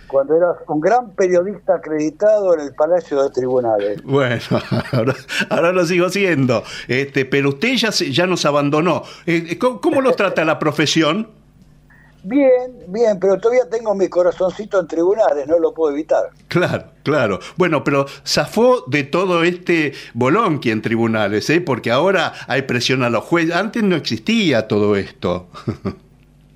[0.07, 4.03] cuando eras un gran periodista acreditado en el Palacio de Tribunales.
[4.03, 4.39] Bueno,
[4.93, 5.15] ahora,
[5.49, 6.63] ahora lo sigo siendo.
[6.89, 9.03] Este, pero usted ya, ya nos abandonó.
[9.25, 11.29] Eh, ¿cómo, cómo lo trata la profesión?
[12.29, 16.31] Bien, bien, pero todavía tengo mi corazoncito en tribunales, no lo puedo evitar.
[16.49, 17.39] Claro, claro.
[17.57, 21.61] Bueno, pero zafó de todo este bolonqui en tribunales, ¿eh?
[21.61, 23.55] porque ahora hay presión a los jueces.
[23.55, 25.49] Antes no existía todo esto.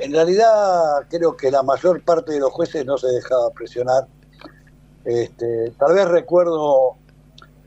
[0.00, 4.06] En realidad creo que la mayor parte de los jueces no se dejaba presionar.
[5.04, 6.96] Este, tal vez recuerdo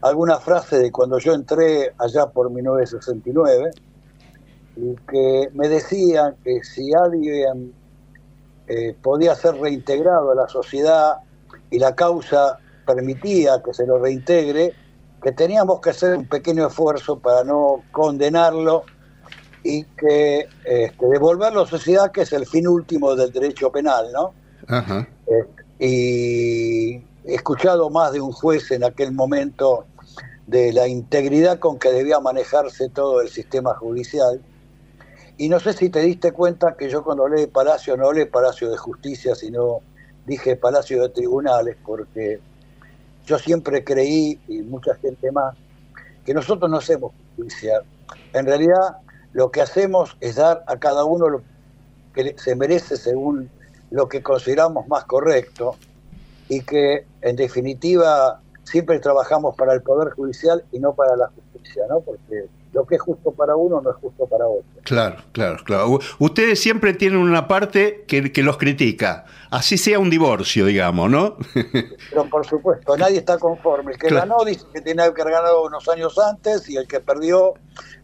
[0.01, 3.69] alguna frase de cuando yo entré allá por 1969
[4.77, 7.71] y que me decían que si alguien
[8.67, 11.17] eh, podía ser reintegrado a la sociedad
[11.69, 14.73] y la causa permitía que se lo reintegre,
[15.21, 18.83] que teníamos que hacer un pequeño esfuerzo para no condenarlo
[19.63, 24.07] y que este, devolverlo a la sociedad, que es el fin último del derecho penal,
[24.11, 24.33] ¿no?
[24.67, 25.07] Ajá.
[25.27, 25.45] Eh,
[25.79, 26.93] y
[27.25, 29.85] he escuchado más de un juez en aquel momento
[30.47, 34.41] de la integridad con que debía manejarse todo el sistema judicial.
[35.37, 38.69] Y no sé si te diste cuenta que yo cuando hablé Palacio no hablé Palacio
[38.69, 39.79] de Justicia, sino
[40.25, 42.39] dije Palacio de Tribunales, porque
[43.25, 45.55] yo siempre creí, y mucha gente más,
[46.25, 47.81] que nosotros no hacemos justicia.
[48.33, 48.97] En realidad
[49.33, 51.41] lo que hacemos es dar a cada uno lo
[52.13, 53.49] que se merece según
[53.89, 55.75] lo que consideramos más correcto
[56.47, 61.83] y que en definitiva siempre trabajamos para el Poder Judicial y no para la justicia,
[61.89, 62.01] ¿no?
[62.01, 64.63] Porque lo que es justo para uno no es justo para otro.
[64.83, 65.99] Claro, claro, claro.
[66.19, 71.37] Ustedes siempre tienen una parte que, que los critica, así sea un divorcio, digamos, ¿no?
[72.09, 73.93] Pero por supuesto, nadie está conforme.
[73.93, 74.27] El que Claro.
[74.29, 77.53] ganó dice que tenía que haber ganado unos años antes y el que perdió,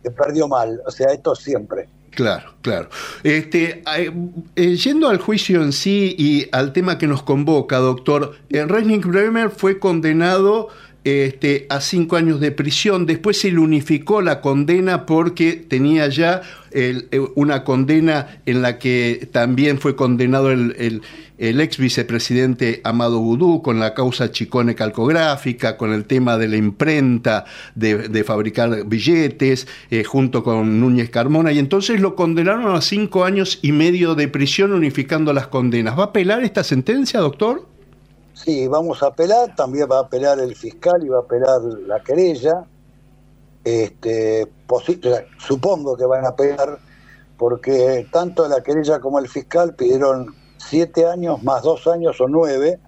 [0.03, 0.82] que perdió mal.
[0.86, 1.89] O sea, esto siempre.
[2.11, 2.89] Claro, claro.
[3.24, 3.84] Este,
[4.55, 9.01] eh, yendo al juicio en sí y al tema que nos convoca, doctor, eh, Reining
[9.01, 10.70] Bremer fue condenado
[11.04, 13.06] este, a cinco años de prisión.
[13.06, 16.41] Después se le unificó la condena porque tenía ya
[16.72, 21.02] eh, una condena en la que también fue condenado el, el-
[21.39, 27.45] ex vicepresidente Amado Boudou con la causa Chicone calcográfica, con el tema de la imprenta,
[27.76, 33.24] de, de fabricar billetes, eh, junto con Núñez Carmona, y entonces lo condenaron a cinco
[33.24, 35.97] años y medio de prisión unificando las condenas.
[35.97, 37.66] ¿Va a apelar esta sentencia, doctor?
[38.43, 42.01] Sí, vamos a apelar, también va a apelar el fiscal y va a apelar la
[42.01, 42.63] querella.
[43.65, 44.47] Este,
[45.37, 46.79] supongo que van a apelar
[47.37, 52.79] porque tanto la querella como el fiscal pidieron siete años más dos años o nueve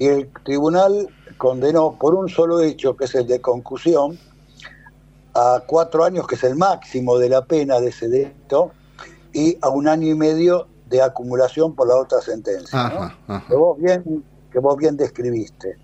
[0.00, 1.08] y el tribunal
[1.38, 4.18] condenó por un solo hecho, que es el de concusión,
[5.34, 8.72] a cuatro años, que es el máximo de la pena de ese delito,
[9.32, 12.88] y a un año y medio de acumulación por la otra sentencia.
[12.88, 13.34] ¿no?
[13.34, 15.76] Ajá, vos bien que vos bien describiste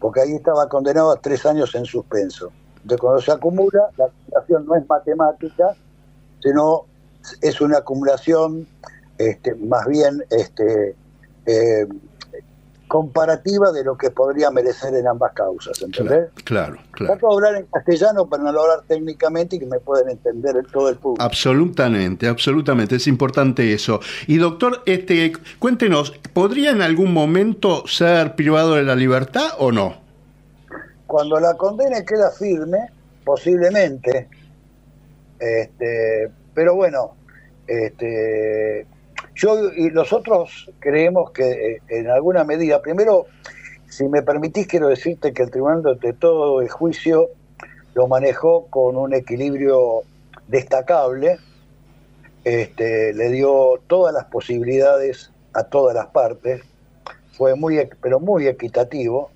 [0.00, 2.52] porque ahí estaba condenado a tres años en suspenso.
[2.84, 5.74] De cuando se acumula la acumulación no es matemática
[6.40, 6.84] sino
[7.40, 8.66] es una acumulación
[9.18, 10.94] este, más bien este,
[11.46, 11.86] eh,
[12.88, 16.30] comparativa de lo que podría merecer en ambas causas ¿entendés?
[16.44, 17.12] Claro, claro.
[17.12, 20.88] Trato de hablar en castellano para no hablar técnicamente y que me puedan entender todo
[20.88, 21.22] el público.
[21.22, 24.00] Absolutamente, absolutamente, es importante eso.
[24.26, 29.96] Y doctor, este, cuéntenos, ¿podría en algún momento ser privado de la libertad o no?
[31.06, 32.78] Cuando la condena queda firme,
[33.24, 34.28] posiblemente,
[35.38, 37.14] este, pero bueno,
[37.66, 38.86] este,
[39.38, 41.44] yo y los otros creemos que
[41.76, 43.26] eh, en alguna medida, primero,
[43.88, 47.28] si me permitís, quiero decirte que el tribunal de todo el juicio
[47.94, 50.02] lo manejó con un equilibrio
[50.48, 51.38] destacable,
[52.42, 56.62] este, le dio todas las posibilidades a todas las partes,
[57.32, 59.30] fue muy, pero muy equitativo,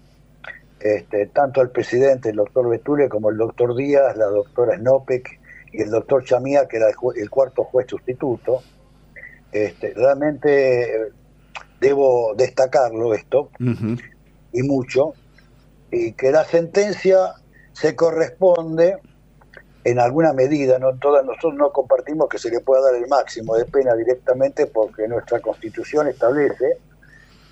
[0.81, 5.39] este, tanto el presidente, el doctor Betule, como el doctor Díaz, la doctora Snopek
[5.73, 8.63] y el doctor Chamía, que era el, el cuarto juez sustituto.
[9.53, 11.13] Este, realmente
[11.81, 13.51] debo destacarlo esto,
[14.53, 15.13] y mucho,
[15.91, 17.35] y que la sentencia
[17.73, 18.99] se corresponde
[19.85, 23.57] en alguna medida, no todas nosotros no compartimos que se le pueda dar el máximo
[23.57, 26.79] de pena directamente porque nuestra constitución establece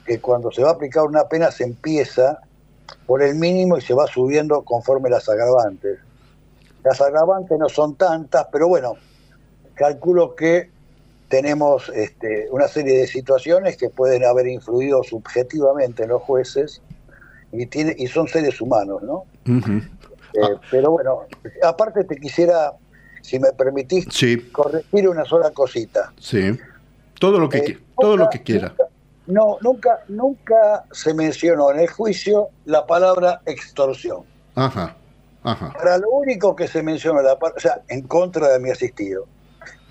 [0.07, 2.41] que cuando se va a aplicar una pena se empieza
[3.07, 5.99] por el mínimo y se va subiendo conforme las agravantes.
[6.85, 8.95] Las agravantes no son tantas, pero bueno,
[9.75, 10.71] calculo que
[11.31, 16.83] tenemos este, una serie de situaciones que pueden haber influido subjetivamente en los jueces
[17.53, 19.25] y, tiene, y son seres humanos, ¿no?
[19.47, 21.21] Eh, Pero bueno,
[21.63, 22.73] aparte te quisiera,
[23.23, 26.13] si me permitís, Sí, corregir una sola cosita.
[26.19, 26.59] sí.
[27.21, 28.75] Todo lo que, Eh, todo lo que quiera.
[29.27, 34.23] No, nunca, nunca se mencionó en el juicio la palabra extorsión.
[34.55, 34.97] Ajá,
[35.43, 35.71] ajá.
[35.75, 39.27] Para lo único que se mencionó la o sea, en contra de mi asistido,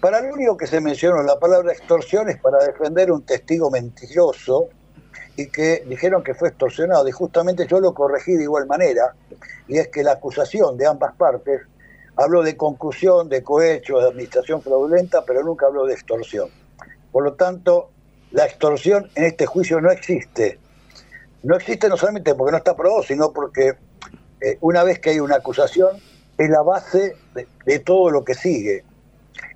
[0.01, 4.69] para lo único que se mencionó la palabra extorsión es para defender un testigo mentiroso
[5.35, 7.07] y que dijeron que fue extorsionado.
[7.07, 9.13] Y justamente yo lo corregí de igual manera,
[9.67, 11.61] y es que la acusación de ambas partes
[12.15, 16.49] habló de conclusión, de cohecho, de administración fraudulenta, pero nunca habló de extorsión.
[17.11, 17.91] Por lo tanto,
[18.31, 20.59] la extorsión en este juicio no existe.
[21.43, 23.75] No existe no solamente porque no está aprobado, sino porque
[24.41, 25.97] eh, una vez que hay una acusación,
[26.37, 27.15] es la base
[27.65, 28.83] de todo lo que sigue.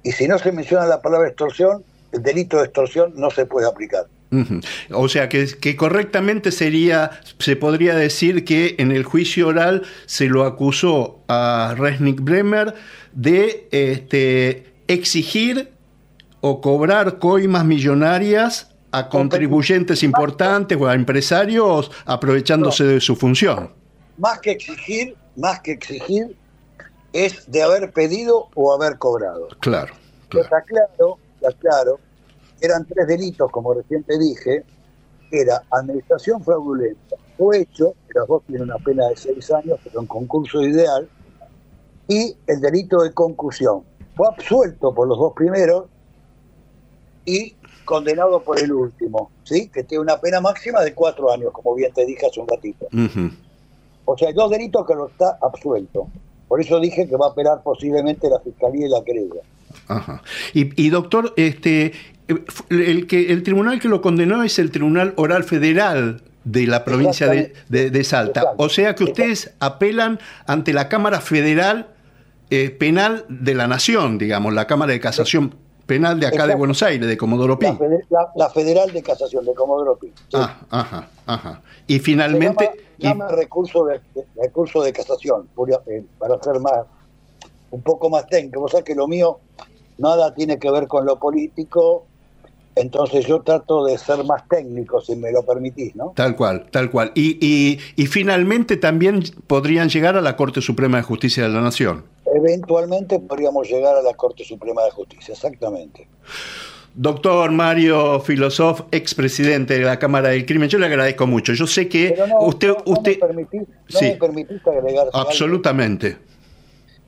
[0.04, 3.68] Y si no se menciona la palabra extorsión, el delito de extorsión no se puede
[3.68, 4.06] aplicar.
[4.92, 10.26] O sea que, que correctamente sería, se podría decir que en el juicio oral se
[10.26, 12.74] lo acusó a Resnick Bremer
[13.12, 15.72] de este, exigir
[16.42, 23.72] o cobrar coimas millonarias a contribuyentes importantes o a empresarios aprovechándose de su función.
[24.18, 26.36] Más que exigir, más que exigir,
[27.14, 29.48] es de haber pedido o haber cobrado.
[29.60, 29.94] Claro.
[30.32, 32.00] Está claro, está claro,
[32.60, 34.64] eran tres delitos, como recién te dije,
[35.32, 40.02] era administración fraudulenta, o hecho, que los dos tienen una pena de seis años, pero
[40.02, 41.08] en concurso ideal,
[42.08, 43.84] y el delito de concusión.
[44.16, 45.86] Fue absuelto por los dos primeros
[47.26, 47.56] y
[47.86, 49.70] condenado por el último, ¿sí?
[49.70, 52.88] que tiene una pena máxima de cuatro años, como bien te dije hace un ratito.
[54.06, 56.08] O sea, hay dos delitos que lo está absuelto.
[56.54, 59.42] Por eso dije que va a operar posiblemente la Fiscalía y la querella.
[59.88, 60.22] Ajá.
[60.54, 61.94] Y, y, doctor, este,
[62.70, 67.28] el, que, el tribunal que lo condenó es el Tribunal Oral Federal de la provincia
[67.28, 68.54] de, de- de Salta.
[68.58, 71.88] O sea que ustedes apelan ante la Cámara Federal
[72.52, 75.56] eh, Penal de la Nación, digamos, la Cámara de Casación
[75.86, 76.56] Penal de acá de.
[76.56, 77.66] Buenos Aires, de Comodoro Pi.
[77.66, 77.74] La,
[78.10, 80.12] la- la Federal de Casación de Comodoro Pi.
[80.34, 81.62] Ah, ajá, ajá.
[81.88, 82.72] Y finalmente...
[82.98, 85.48] Se llama, llama recurso, de, de- recurso de casación,
[85.88, 86.74] eh, para ser más
[87.72, 88.62] un poco más técnico.
[88.62, 89.40] Vos sabés que lo mío
[89.98, 92.06] nada tiene que ver con lo político,
[92.76, 96.14] entonces yo trato de ser más técnico, si me lo permitís, ¿no?
[96.16, 97.12] Tal cual, tal cual.
[97.14, 101.62] Y, y, y finalmente también podrían llegar a la Corte Suprema de Justicia de la
[101.62, 102.06] Nación.
[102.34, 106.08] Eventualmente podríamos llegar a la Corte Suprema de Justicia, exactamente.
[106.96, 111.54] Doctor Mario Filosof, expresidente de la Cámara del Crimen, yo le agradezco mucho.
[111.54, 112.68] Yo sé que no, usted...
[112.70, 114.06] no, no usted me permitís, no Sí.
[114.06, 115.18] me permitís agregar algo.
[115.18, 116.18] absolutamente.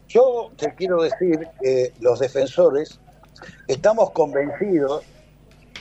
[0.07, 2.99] Yo te quiero decir que los defensores
[3.67, 5.03] estamos convencidos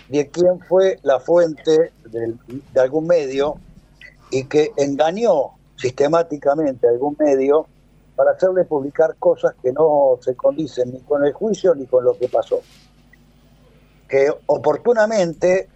[0.08, 2.38] de quién fue la fuente del-
[2.72, 3.56] de algún medio
[4.30, 7.66] y que engañó sistemáticamente a algún medio
[8.16, 12.16] para hacerle publicar cosas que no se condicen ni con el juicio ni con lo
[12.16, 12.60] que pasó.
[14.08, 15.68] Que oportunamente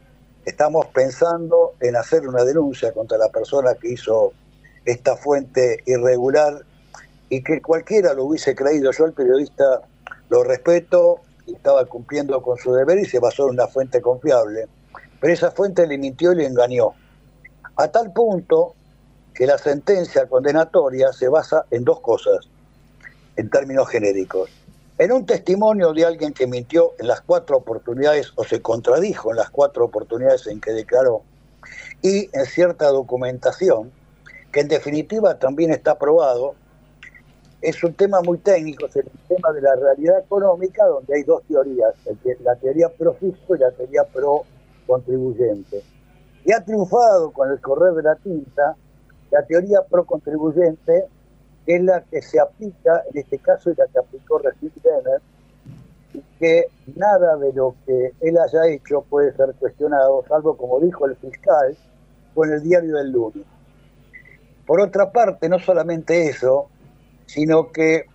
[0.45, 4.33] estamos pensando en hacer una denuncia contra la persona que hizo
[4.85, 6.65] esta fuente irregular
[7.29, 8.91] y que cualquiera lo hubiese creído.
[8.93, 9.83] Yo, el periodista,
[10.29, 14.67] lo respeto, estaba cumpliendo con su deber y se basó en una fuente confiable.
[15.21, 16.95] Pero esa fuente le mintió y le engañó.
[17.77, 18.75] A tal punto
[19.39, 22.49] que la sentencia condenatoria se basa en dos cosas,
[23.37, 24.51] en términos genéricos.
[24.99, 29.37] En un testimonio de alguien que mintió en las cuatro oportunidades o se contradijo en
[29.37, 31.23] las cuatro oportunidades en que declaró,
[32.03, 33.93] y en cierta documentación,
[34.51, 36.57] que en definitiva también está aprobado,
[37.63, 41.45] es un tema muy técnico, es el tema de la realidad económica, donde hay dos
[41.47, 41.95] teorías,
[42.43, 44.43] la teoría pro fisco y la teoría pro
[44.85, 45.85] contribuyente.
[46.45, 48.77] Y ha triunfado con el correr de la tinta
[49.31, 51.05] la teoría pro contribuyente,
[51.67, 55.21] que es la que se aplica, en este caso, y la que aplicó Brenner,
[56.15, 56.67] y que
[56.97, 61.77] nada de lo que él haya hecho puede ser cuestionado, salvo como dijo el fiscal,
[62.35, 63.45] con el diario del lunes.
[64.67, 66.69] Por otra parte, no solamente eso,
[67.27, 68.07] sino que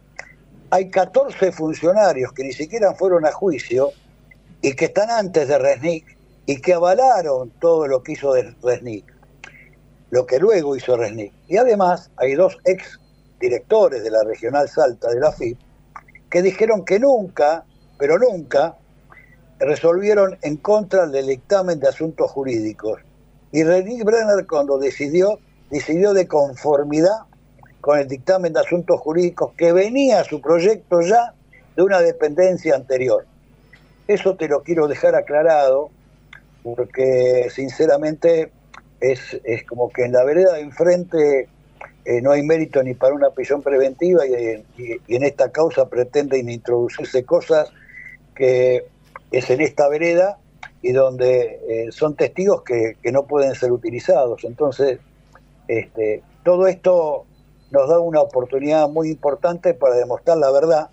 [0.70, 3.92] hay 14 funcionarios que ni siquiera fueron a juicio
[4.62, 8.34] y que están antes de Resnick y que avalaron todo lo que hizo
[8.64, 9.13] Resnick,
[10.14, 11.34] lo que luego hizo Resnick.
[11.48, 13.00] Y además hay dos ex
[13.40, 15.58] directores de la Regional Salta de la FIP
[16.30, 17.66] que dijeron que nunca,
[17.98, 18.76] pero nunca,
[19.58, 23.02] resolvieron en contra del dictamen de asuntos jurídicos.
[23.52, 25.40] Y Resnick Brenner cuando decidió,
[25.72, 27.26] decidió de conformidad
[27.82, 31.34] con el dictamen de asuntos jurídicos que venía a su proyecto ya
[31.76, 33.26] de una dependencia anterior.
[34.08, 35.90] Eso te lo quiero dejar aclarado
[36.62, 38.52] porque sinceramente
[39.04, 41.50] es, es como que en la vereda de enfrente
[42.06, 44.64] eh, no hay mérito ni para una prisión preventiva y,
[45.08, 47.72] en esta causa pretenden introducirse cosas
[48.36, 48.86] que
[49.32, 50.38] es en esta vereda
[50.82, 54.44] y donde eh, son testigos que, que no pueden ser utilizados.
[54.44, 55.00] Entonces,
[55.68, 57.26] este, todo esto
[57.72, 60.90] nos da una oportunidad muy importante para demostrar la verdad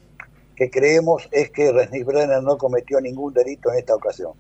[0.57, 4.33] que creemos es que Resnick Brenner no cometió ningún delito en esta ocasión.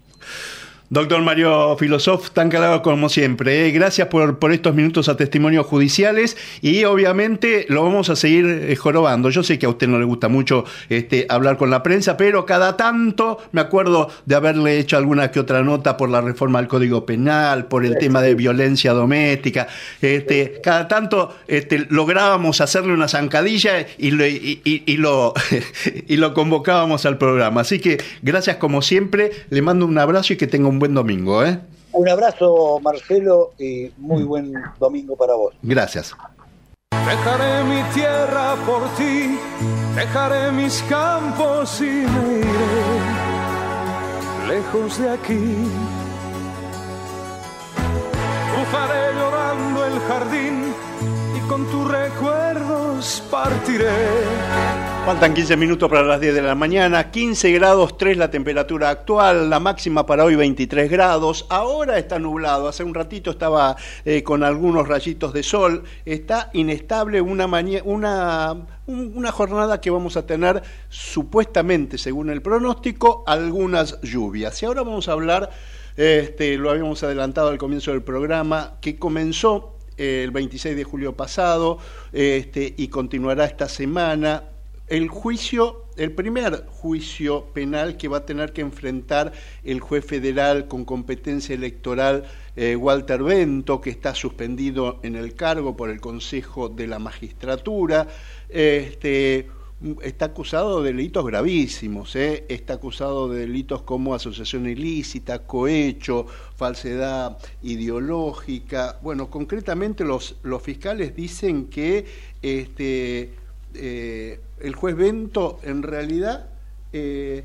[0.92, 3.68] Doctor Mario Filosof, tan calado como siempre.
[3.68, 3.70] ¿eh?
[3.70, 8.74] Gracias por, por, estos minutos a testimonios judiciales y obviamente lo vamos a seguir eh,
[8.74, 9.30] jorobando.
[9.30, 12.44] Yo sé que a usted no le gusta mucho este, hablar con la prensa, pero
[12.44, 16.66] cada tanto me acuerdo de haberle hecho alguna que otra nota por la reforma al
[16.66, 19.68] Código Penal, por el tema de violencia doméstica.
[20.02, 25.34] Este, cada tanto este, lográbamos hacerle una zancadilla y lo, y, y, lo,
[26.08, 27.60] y lo convocábamos al programa.
[27.60, 31.44] Así que gracias como siempre, le mando un abrazo y que tenga un buen domingo,
[31.44, 31.60] ¿eh?
[31.92, 35.54] Un abrazo, Marcelo, y muy buen domingo para vos.
[35.62, 36.16] Gracias.
[36.90, 39.38] Dejaré mi tierra por ti,
[39.94, 42.80] dejaré mis campos y me iré
[44.48, 45.56] lejos de aquí.
[48.54, 50.59] Cruzaré llorando el jardín
[51.50, 53.90] con tus recuerdos partiré.
[55.04, 59.50] Faltan 15 minutos para las 10 de la mañana, 15 grados 3 la temperatura actual,
[59.50, 63.74] la máxima para hoy 23 grados, ahora está nublado, hace un ratito estaba
[64.04, 67.46] eh, con algunos rayitos de sol, está inestable una,
[67.82, 74.62] una, una jornada que vamos a tener supuestamente, según el pronóstico, algunas lluvias.
[74.62, 75.50] Y ahora vamos a hablar,
[75.96, 81.78] este, lo habíamos adelantado al comienzo del programa, que comenzó el 26 de julio pasado
[82.12, 84.44] este, y continuará esta semana
[84.90, 89.32] el juicio, el primer juicio penal que va a tener que enfrentar
[89.62, 92.24] el juez federal con competencia electoral
[92.56, 98.08] eh, Walter Bento, que está suspendido en el cargo por el Consejo de la Magistratura.
[98.48, 99.48] Este,
[100.02, 102.44] está acusado de delitos gravísimos, ¿eh?
[102.48, 106.26] está acusado de delitos como asociación ilícita, cohecho,
[106.56, 108.98] falsedad ideológica.
[109.02, 112.04] Bueno, concretamente los, los fiscales dicen que
[112.42, 113.34] este,
[113.74, 116.50] eh, el juez Bento en realidad
[116.92, 117.44] eh,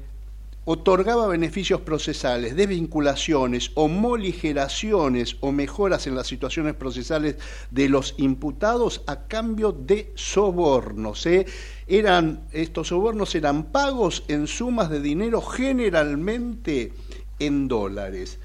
[0.66, 7.38] otorgaba beneficios procesales, desvinculaciones o moligeraciones o mejoras en las situaciones procesales
[7.70, 11.26] de los imputados a cambio de sobornos.
[11.28, 11.46] ¿eh?
[11.88, 16.92] Eran, estos sobornos eran pagos en sumas de dinero generalmente
[17.38, 18.40] en dólares.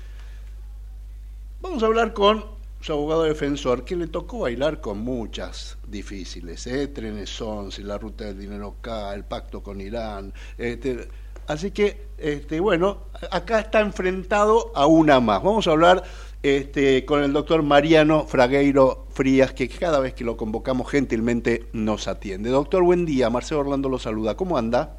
[1.63, 2.45] Vamos a hablar con
[2.81, 6.89] su abogado defensor, que le tocó bailar con muchas difíciles, ¿eh?
[6.89, 10.33] Trenes 11, la ruta del dinero K, el pacto con Irán.
[10.57, 11.07] Este,
[11.53, 12.99] así que, este, bueno,
[13.31, 15.43] acá está enfrentado a una más.
[15.43, 16.03] Vamos a hablar
[16.43, 22.09] este, con el doctor Mariano Fragueiro Frías, que cada vez que lo convocamos gentilmente nos
[22.09, 22.51] atiende.
[22.51, 23.31] Doctor, buen día.
[23.31, 24.37] Marcelo Orlando lo saluda.
[24.37, 24.97] ¿Cómo anda?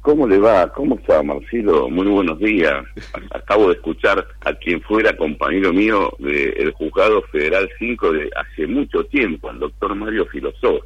[0.00, 0.72] ¿Cómo le va?
[0.72, 1.88] ¿Cómo está, Marcelo?
[1.88, 2.84] Muy buenos días.
[3.30, 9.04] Acabo de escuchar a quien fuera compañero mío del Juzgado Federal 5 de hace mucho
[9.04, 10.80] tiempo, al doctor Mario Filosó.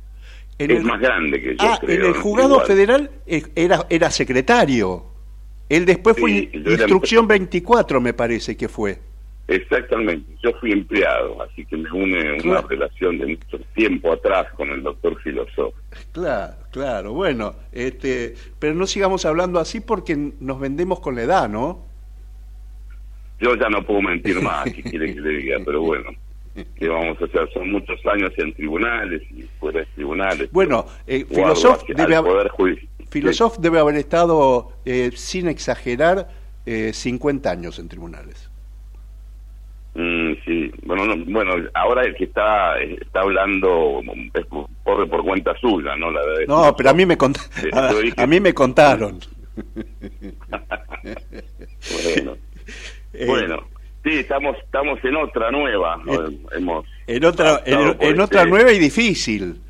[0.71, 5.07] Es más grande que yo, ah, en el Juzgado Federal era, era secretario.
[5.69, 8.99] Él después fue instrucción 24, me parece que fue.
[9.49, 14.71] Exactamente, yo fui empleado, así que me une una relación de mucho tiempo atrás con
[14.71, 15.75] el doctor filósofo.
[16.13, 21.49] Claro, claro, bueno, este, pero no sigamos hablando así porque nos vendemos con la edad,
[21.49, 21.85] ¿no?
[23.41, 26.11] Yo ya no puedo mentir más, si quiere que le diga, pero bueno,
[26.55, 27.53] ¿qué vamos a hacer?
[27.53, 30.51] Son muchos años en tribunales y de tribunales.
[30.51, 32.51] Bueno, eh, Filosof debe, haber,
[33.59, 36.29] debe haber estado, eh, sin exagerar,
[36.67, 38.51] eh, 50 años en tribunales.
[39.95, 44.01] Mm, sí, bueno, bueno, ahora el que está está hablando
[44.85, 46.11] corre por cuenta suya, ¿no?
[46.11, 47.19] La no, pero a mí me
[48.17, 49.21] a, mí me contaron.
[52.05, 52.37] bueno,
[53.13, 53.65] eh, bueno,
[54.03, 56.01] sí, estamos estamos en otra nueva,
[56.57, 59.61] hemos en otra en, otra nueva y difícil.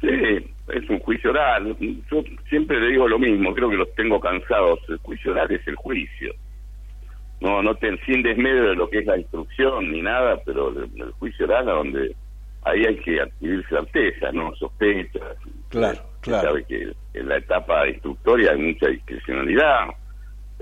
[0.00, 1.76] Sí, es un juicio oral.
[2.10, 4.80] Yo siempre le digo lo mismo, creo que los tengo cansados.
[4.88, 6.34] El juicio oral es el juicio
[7.42, 11.10] no no te sin desmedio de lo que es la instrucción ni nada, pero el,
[11.18, 12.14] juicio oral donde
[12.62, 15.36] ahí hay que adquirir certeza, no sospechas.
[15.68, 16.48] Claro, claro.
[16.48, 19.88] sabe que en la etapa instructoria hay mucha discrecionalidad,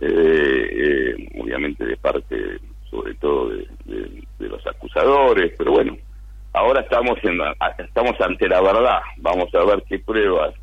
[0.03, 2.59] eh, eh, obviamente de parte,
[2.90, 3.68] sobre todo de,
[4.38, 5.96] los acusadores, pero bueno,
[6.55, 7.38] ahora estamos en
[7.78, 9.01] estamos ante la verdad.
[9.18, 10.55] Vamos a ver qué pruebas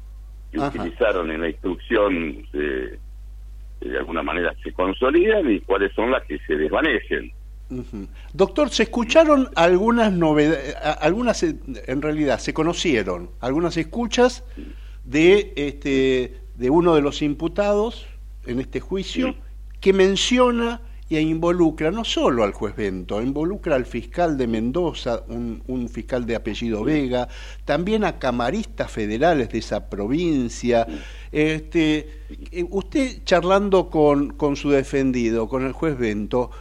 [0.52, 2.46] que utilizaron en la instrucción.
[2.54, 3.00] Eh,
[3.80, 7.32] de alguna manera se consolidan y cuáles son las que se desvanecen.
[8.34, 14.44] Doctor, se escucharon algunas novedades, algunas en realidad se conocieron algunas escuchas
[15.04, 18.08] de este de uno de los imputados
[18.48, 19.36] en este juicio
[19.80, 25.64] que menciona y involucra no solo al juez Bento, involucra al fiscal de Mendoza, un,
[25.68, 27.30] un fiscal de apellido Vega,
[27.64, 30.86] también a camaristas federales de esa provincia.
[31.32, 36.52] Este, eh, usted charlando con, con su defendido, con el juez Bento,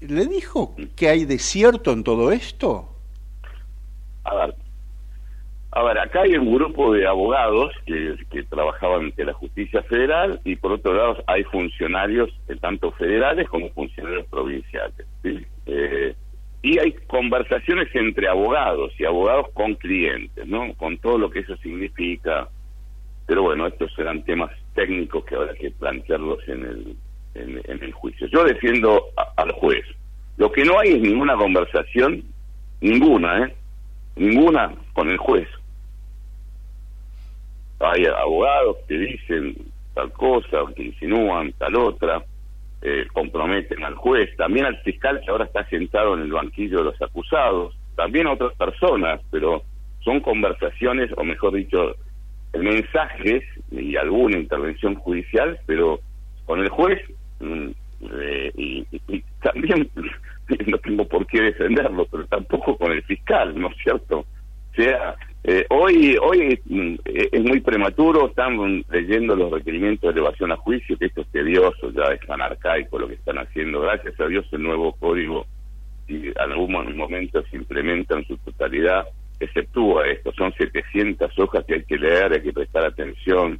[0.00, 2.94] ¿le dijo que hay desierto en todo esto?
[4.22, 4.54] A ver,
[5.70, 8.16] a ver, acá hay un grupo de abogados que,
[8.48, 13.68] trabajaban ante la justicia federal y por otro lado hay funcionarios eh, tanto federales como
[13.70, 15.06] funcionarios provinciales.
[15.22, 15.44] ¿sí?
[15.66, 16.14] Eh,
[16.62, 20.72] y hay conversaciones entre abogados y abogados con clientes, ¿no?
[20.74, 22.48] Con todo lo que eso significa.
[23.26, 26.96] Pero bueno, estos serán temas técnicos que habrá que plantearlos en el,
[27.34, 28.26] en, en el juicio.
[28.28, 29.04] Yo defiendo
[29.36, 29.84] al juez.
[30.38, 32.24] Lo que no hay es ninguna conversación,
[32.80, 33.54] ninguna, ¿eh?
[34.16, 35.48] Ninguna con el juez.
[37.80, 39.56] Hay abogados que dicen
[39.94, 42.24] tal cosa, que insinúan tal otra,
[42.82, 46.84] eh, comprometen al juez, también al fiscal que ahora está sentado en el banquillo de
[46.84, 49.62] los acusados, también a otras personas, pero
[50.04, 51.96] son conversaciones, o mejor dicho,
[52.54, 56.00] mensajes y alguna intervención judicial, pero
[56.46, 57.00] con el juez
[57.40, 57.68] mm,
[58.12, 59.90] eh, y, y- y también
[60.66, 64.20] no tengo por qué defenderlo, pero tampoco con el fiscal, ¿no es cierto?
[64.20, 70.20] O sea, eh, hoy hoy mm, eh, es muy prematuro, están leyendo los requerimientos de
[70.20, 73.80] elevación a juicio, que esto es tedioso, ya es tan arcaico lo que están haciendo.
[73.80, 75.46] Gracias a Dios el nuevo código,
[76.08, 79.06] y en algún mo- momento se implementa en su totalidad,
[79.40, 83.58] exceptúa esto, son 700 hojas que hay que leer, hay que prestar atención,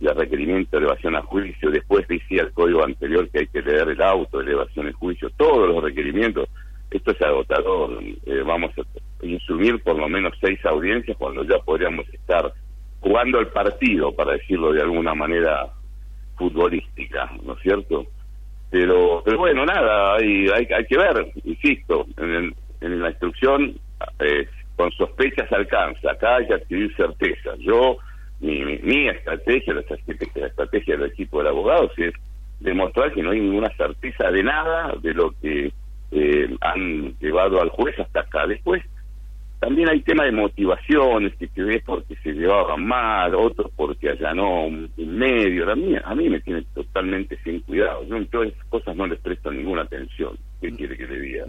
[0.00, 3.88] el requerimiento de elevación a juicio, después decía el código anterior que hay que leer
[3.88, 6.48] el auto de elevación en juicio, todos los requerimientos,
[6.90, 8.82] esto es agotador, eh, vamos a
[9.22, 12.52] insumir por lo menos seis audiencias cuando ya podríamos estar
[13.00, 15.68] jugando el partido, para decirlo de alguna manera
[16.36, 18.06] futbolística, ¿no es cierto?
[18.70, 23.74] Pero, bueno, nada, hay, hay, hay que ver, insisto, en, el- en la instrucción
[24.18, 27.50] eh, con sospechas alcanza, acá hay que adquirir certeza.
[27.58, 27.98] Yo,
[28.40, 32.12] mi, mi, mi estrategia, la estrategia, la estrategia del equipo de abogados es
[32.60, 35.72] demostrar que no hay ninguna certeza de nada de lo que
[36.12, 38.46] eh, han llevado al juez hasta acá.
[38.46, 38.82] Después,
[39.62, 44.66] también hay tema de motivaciones, que te ves porque se llevaban mal, otros porque allanó
[44.66, 45.70] un, un medio.
[45.70, 48.04] A mí, a mí me tiene totalmente sin cuidado.
[48.08, 50.36] Yo en todas esas cosas no les presto ninguna atención.
[50.60, 51.44] ¿Qué quiere que le diga?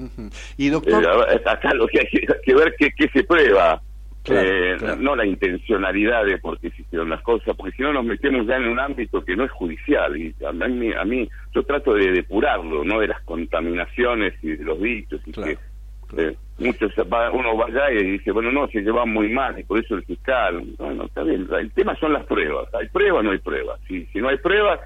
[0.58, 3.82] Y doctor, Eh, acá lo que hay que, hay que ver qué, qué se prueba.
[4.22, 5.02] Claro, Eh, claro.
[5.02, 8.46] No la intencionalidad de por qué se hicieron las cosas, porque si no nos metemos
[8.46, 10.16] ya en un ámbito que no es judicial.
[10.16, 14.64] Y a mí, a mí yo trato de depurarlo, no de las contaminaciones y de
[14.64, 15.20] los dichos.
[15.26, 15.58] Y que
[16.18, 19.64] eh, muchos va- uno va allá y dice, bueno, no, se llevan muy mal y
[19.64, 20.64] por eso el fiscal.
[20.78, 22.68] Bueno, está bien, el tema son las pruebas.
[22.74, 23.80] ¿Hay pruebas o no hay pruebas?
[23.88, 24.80] Si, si no hay pruebas,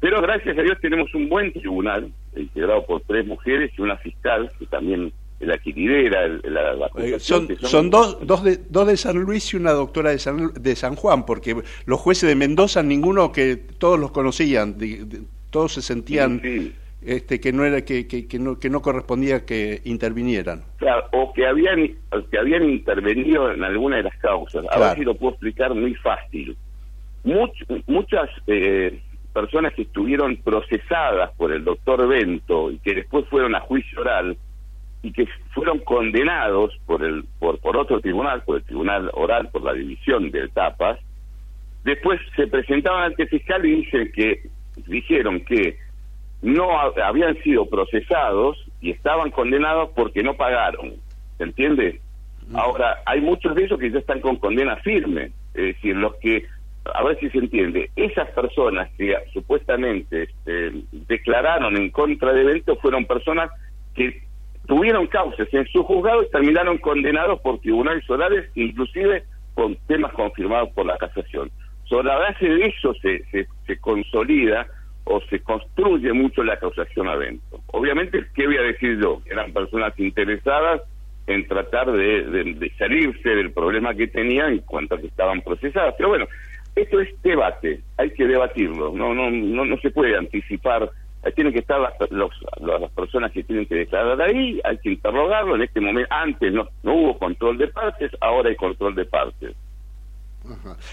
[0.00, 4.50] pero gracias a Dios tenemos un buen tribunal, integrado por tres mujeres y una fiscal,
[4.58, 8.58] que también es la que lidera el- la, la eh, son, son dos, dos, de,
[8.68, 12.28] dos de San Luis y una doctora de San, de San Juan, porque los jueces
[12.28, 14.76] de Mendoza, ninguno que todos los conocían,
[15.50, 16.40] todos se sentían
[17.04, 20.62] este, que no era que, que, que no, que no correspondía que intervinieran.
[20.78, 21.90] Claro, o que habían
[22.30, 24.64] que habían intervenido en alguna de las causas.
[24.70, 24.94] A ver Claro.
[24.98, 26.56] si lo puedo explicar muy fácil.
[27.24, 29.00] Much- muchas eh,
[29.32, 34.36] personas que estuvieron procesadas por el doctor Bento y que después fueron a juicio oral
[35.02, 39.62] y que fueron condenados por el por, por otro tribunal, por el tribunal oral, por
[39.62, 40.98] la división de etapas,
[41.84, 44.48] después se presentaban ante el fiscal y dicen que
[44.86, 45.76] dijeron que
[46.42, 50.92] no ha- habían sido procesados y estaban condenados porque no pagaron.
[51.38, 52.00] ¿Se entiende?
[52.54, 55.30] Ahora, hay muchos de esos que ya están con condena firme.
[55.54, 56.44] Es decir, los que,
[56.92, 62.76] a ver si se entiende, esas personas que supuestamente este, declararon en contra de Bento
[62.76, 63.50] fueron personas
[63.94, 64.22] que
[64.66, 69.24] tuvieron causas en su juzgado y terminaron condenados por tribunales orales, inclusive
[69.54, 71.50] con temas confirmados por la casación.
[71.84, 74.66] Sobre la base de eso se, se, se consolida
[75.04, 77.60] o se construye mucho la causación a Bento.
[77.68, 79.20] Obviamente, ¿qué voy a decir yo?
[79.26, 80.82] Eran personas interesadas
[81.26, 85.94] en tratar de, salirse del problema que tenían en cuanto a que estaban procesadas.
[85.96, 86.26] Pero bueno,
[86.74, 90.90] esto es debate, hay que debatirlo, no no no, no se puede anticipar.
[91.36, 95.54] Tienen que estar las, los- las personas que tienen que declarar ahí, hay que interrogarlo.
[95.54, 99.54] En este momento, antes no, no hubo control de partes, ahora hay control de partes.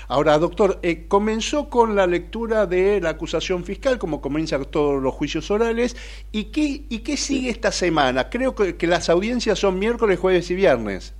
[0.07, 5.13] Ahora, doctor, eh, comenzó con la lectura de la acusación fiscal, como comienzan todos los
[5.13, 5.95] juicios orales,
[6.31, 8.29] ¿y qué, y qué sigue esta semana?
[8.29, 11.15] Creo que, que las audiencias son miércoles, jueves y viernes.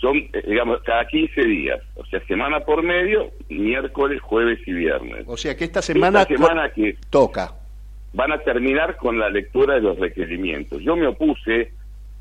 [0.00, 5.24] Son, eh, digamos, cada 15 días, o sea, semana por medio, miércoles, jueves y viernes.
[5.26, 7.54] O sea que esta semana, Esta semana que toca.
[8.12, 10.82] van a terminar con la lectura de los requerimientos.
[10.82, 11.72] Yo me opuse,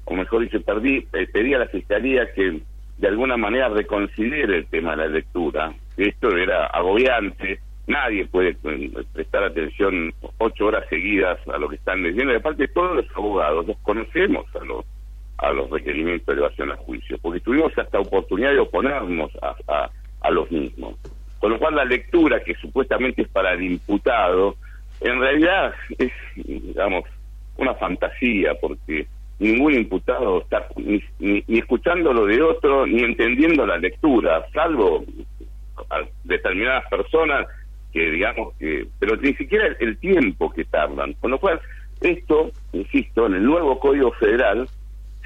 [0.05, 2.61] o mejor dicho, perdí, eh, pedí a la Fiscalía que
[2.97, 5.73] de alguna manera reconsidere el tema de la lectura.
[5.97, 12.03] Esto era agobiante, nadie puede eh, prestar atención ocho horas seguidas a lo que están
[12.03, 14.85] leyendo, y aparte todos los abogados los conocemos a los
[15.37, 19.89] a los requerimientos de elevación a juicio, porque tuvimos hasta oportunidad de oponernos a, a,
[20.21, 20.95] a los mismos.
[21.39, 24.55] Con lo cual la lectura, que supuestamente es para el imputado,
[25.01, 27.03] en realidad es, digamos,
[27.57, 29.07] una fantasía, porque
[29.39, 35.03] ningún imputado está ni, ni, ni escuchando lo de otro, ni entendiendo la lectura, salvo
[36.23, 37.47] determinadas personas
[37.91, 41.13] que, digamos, que, pero ni siquiera el, tiempo que tardan.
[41.13, 41.59] Con lo cual,
[42.01, 44.67] esto, insisto, en el nuevo Código Federal,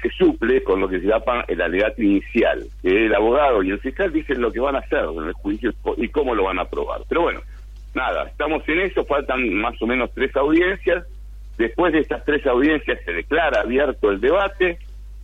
[0.00, 3.80] se suple con lo que se llama el alegato inicial, que el abogado y el
[3.80, 6.62] fiscal dicen lo que van a hacer en el juicio y cómo lo van a
[6.62, 7.02] aprobar.
[7.08, 7.40] Pero bueno,
[7.94, 11.04] nada, estamos en eso, faltan más o menos tres audiencias,
[11.60, 14.78] después de estas tres audiencias se declara abierto el debate,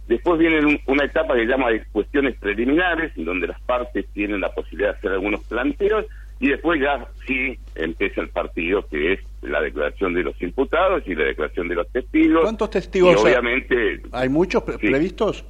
[0.06, 4.06] después viene un, una etapa que se llama de cuestiones preliminares, en donde las partes
[4.12, 6.06] tienen la posibilidad de hacer algunos planteos,
[6.38, 11.14] y después ya sí empieza el partido que es la declaración de los imputados y
[11.14, 12.42] la declaración de los testigos.
[12.42, 14.86] ¿Cuántos testigos y obviamente hay muchos pre Sí.
[14.88, 15.44] previstos?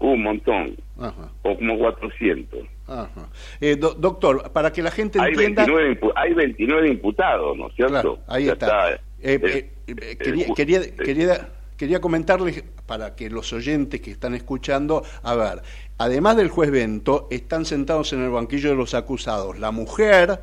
[0.00, 2.60] un montón, Ajá, o como 400.
[2.86, 3.28] ajá.
[3.60, 5.64] Eh, do- doctor, para que la gente Hay entienda...
[5.66, 7.92] 29, impu- hay 29 imputados, ¿no es cierto?
[7.92, 9.00] Claro, ahí Ya está.
[9.22, 15.02] Eh, Eh, eh, quería, quería, quería, quería comentarles, para que los oyentes que están escuchando,
[15.22, 15.62] a ver,
[15.98, 19.58] además del juez Bento, están sentados en el banquillo de los acusados.
[19.58, 20.40] La mujer,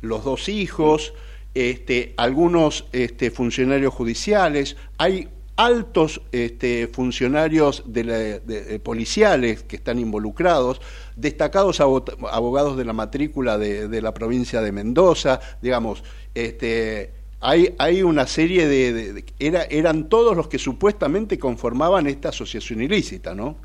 [0.00, 1.14] los dos hijos,
[1.54, 9.76] este, algunos este, funcionarios judiciales, hay altos este, funcionarios de la- de- de policiales que
[9.76, 10.82] están involucrados,
[11.16, 16.04] destacados abo- abogados de la matrícula de la provincia de Mendoza, digamos,
[16.34, 17.14] este,
[17.48, 22.82] hay, hay una serie de, de- era, eran todos los que supuestamente conformaban esta asociación
[22.82, 23.56] ilícita, ¿no?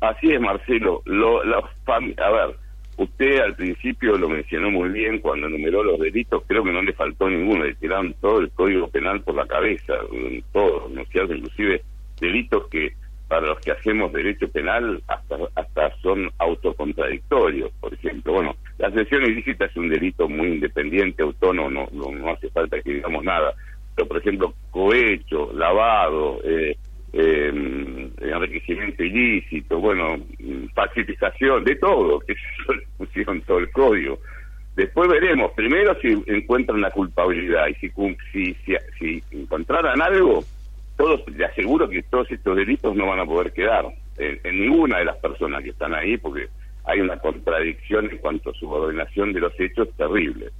[0.00, 1.00] Así es, Marcelo.
[1.04, 2.56] Lo, la a ver,
[2.96, 6.92] usted al principio lo mencionó muy bien cuando enumeró los delitos, creo que no le
[6.94, 11.08] faltó ninguno, le tiraron todo el código penal por la cabeza, mm, todo, ¿no es
[11.10, 11.32] cierto?
[11.34, 11.82] Inclusive
[12.20, 12.92] delitos que
[13.34, 18.34] para los que hacemos derecho penal hasta, hasta son autocontradictorios, por ejemplo.
[18.34, 22.80] Bueno, la asociación ilícita es un delito muy independiente, autónomo, no, no, no hace falta
[22.80, 23.52] que digamos nada.
[23.96, 26.76] Pero, por ejemplo, cohecho, lavado, eh,
[27.12, 30.16] eh, enriquecimiento ilícito, bueno,
[30.72, 32.36] falsificación, de todo, que
[32.96, 34.20] pusieron todo el código.
[34.76, 37.90] Después veremos, primero si encuentran la culpabilidad y si,
[38.32, 40.44] si, si, si encontraran algo,
[40.96, 43.86] todos, le aseguro que todos estos delitos no van a poder quedar
[44.16, 46.48] en, ninguna de las personas que están ahí porque
[46.84, 50.50] hay una contradicción en cuanto a subordinación de los hechos terrible.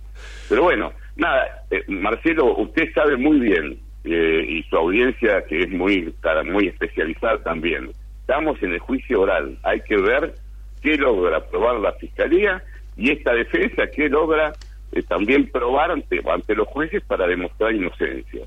[0.49, 5.71] Pero bueno, nada, eh, Marcelo, usted sabe muy bien, eh, y su audiencia que es
[5.71, 6.15] muy,
[6.47, 10.35] muy especializada también, estamos en el juicio oral, hay que ver
[10.83, 12.63] qué logra probar la Fiscalía
[12.97, 14.53] y esta defensa qué logra
[14.93, 18.47] eh, también probar ante, ante los jueces para demostrar inocencia.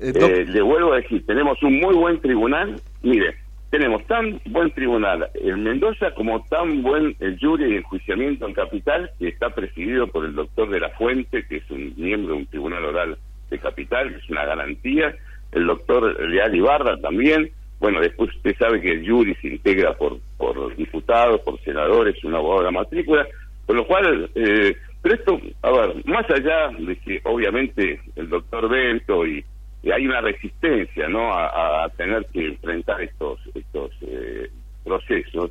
[0.00, 2.80] Eh, Eh, le vuelvo a decir, tenemos un muy buen tribunal.
[3.02, 3.36] Mire,
[3.70, 9.10] tenemos tan buen tribunal en Mendoza como tan buen el jury de enjuiciamiento en Capital,
[9.18, 12.46] que está presidido por el doctor de la Fuente, que es un miembro de un
[12.46, 13.18] tribunal oral
[13.50, 15.14] de Capital, que es una garantía.
[15.52, 17.50] El doctor Leal Ibarra también.
[17.80, 22.34] Bueno, después usted sabe que el jury se integra por, por diputados, por senadores, un
[22.34, 23.26] abogado de la matrícula.
[23.66, 28.68] Con lo cual, eh, pero esto, a ver, más allá de que obviamente el doctor
[28.68, 29.44] Bento y, y
[29.92, 31.32] hay una resistencia, ¿no?
[31.32, 34.50] A, a tener que enfrentar estos estos eh,
[34.84, 35.50] procesos.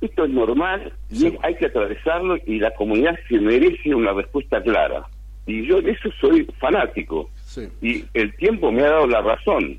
[0.00, 5.06] Esto es normal y hay que atravesarlo y la comunidad se merece una respuesta clara.
[5.46, 7.30] Y yo de eso soy fanático.
[7.80, 9.78] Y el tiempo me ha dado la razón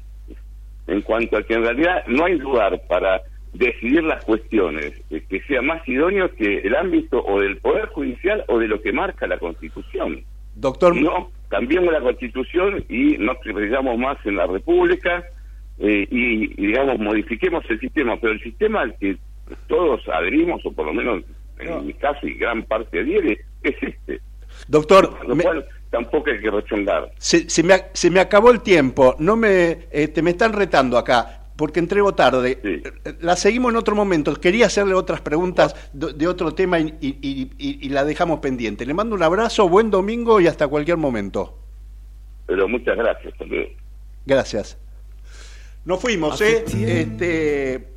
[0.87, 3.21] en cuanto a que en realidad no hay lugar para
[3.53, 8.43] decidir las cuestiones eh, que sea más idóneo que el ámbito o del Poder Judicial
[8.47, 10.23] o de lo que marca la Constitución.
[10.55, 15.23] Doctor, No, cambiemos la Constitución y nos creamos más en la República
[15.79, 19.17] eh, y, y, digamos, modifiquemos el sistema, pero el sistema al que
[19.67, 21.23] todos adherimos, o por lo menos
[21.59, 24.21] en mi caso y gran parte adhiere, es este.
[24.67, 27.11] Doctor, Lo cual tampoco hay que rechongar.
[27.17, 31.46] se, se me, se me acabó el tiempo, no me, este, me están retando acá,
[31.57, 32.81] porque entrego tarde.
[33.19, 34.33] La seguimos en otro momento.
[34.35, 38.39] Quería hacerle otras preguntas de, de otro tema y, y- y- y- y la dejamos
[38.39, 38.85] pendiente.
[38.85, 41.57] Le mando un abrazo, buen domingo y hasta cualquier momento.
[42.45, 43.33] Pero muchas gracias.
[43.39, 43.69] luego.
[44.25, 44.77] Gracias.
[45.83, 46.63] Nos fuimos, ¿eh?
[46.85, 47.87] Este,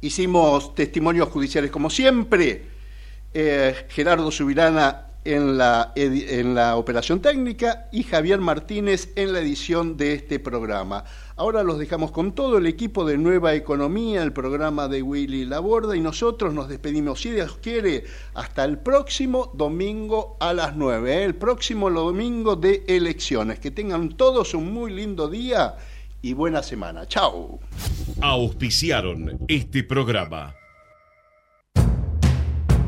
[0.00, 2.62] hicimos testimonios judiciales como siempre.
[3.32, 9.96] Eh, Gerardo Subirana en la, en la operación técnica y Javier Martínez en la edición
[9.96, 11.04] de este programa.
[11.34, 15.96] Ahora los dejamos con todo el equipo de Nueva Economía, el programa de Willy Laborda
[15.96, 18.04] y nosotros nos despedimos, si Dios quiere,
[18.34, 21.24] hasta el próximo domingo a las 9, ¿eh?
[21.24, 23.58] el próximo domingo de elecciones.
[23.58, 25.74] Que tengan todos un muy lindo día
[26.22, 27.06] y buena semana.
[27.06, 27.58] Chao.
[28.20, 30.54] Auspiciaron este programa.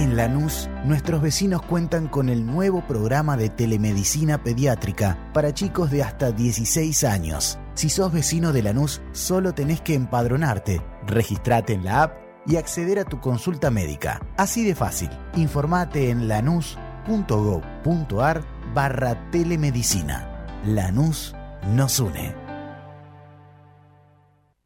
[0.00, 6.02] En Lanús, nuestros vecinos cuentan con el nuevo programa de telemedicina pediátrica para chicos de
[6.02, 7.58] hasta 16 años.
[7.74, 12.98] Si sos vecino de Lanús, solo tenés que empadronarte, registrate en la app y acceder
[12.98, 14.26] a tu consulta médica.
[14.38, 15.10] Así de fácil.
[15.36, 18.42] Informate en lanús.gov.ar
[18.72, 20.46] barra telemedicina.
[20.64, 21.34] Lanús
[21.74, 22.34] nos une.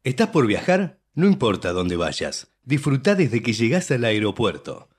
[0.05, 1.01] ¿Estás por viajar?
[1.13, 2.47] No importa dónde vayas.
[2.63, 4.87] Disfruta desde que llegás al aeropuerto.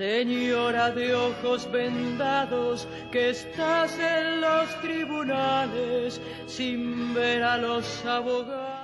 [0.00, 8.79] Señora de ojos vendados, que estás en los tribunales sin ver a los abogados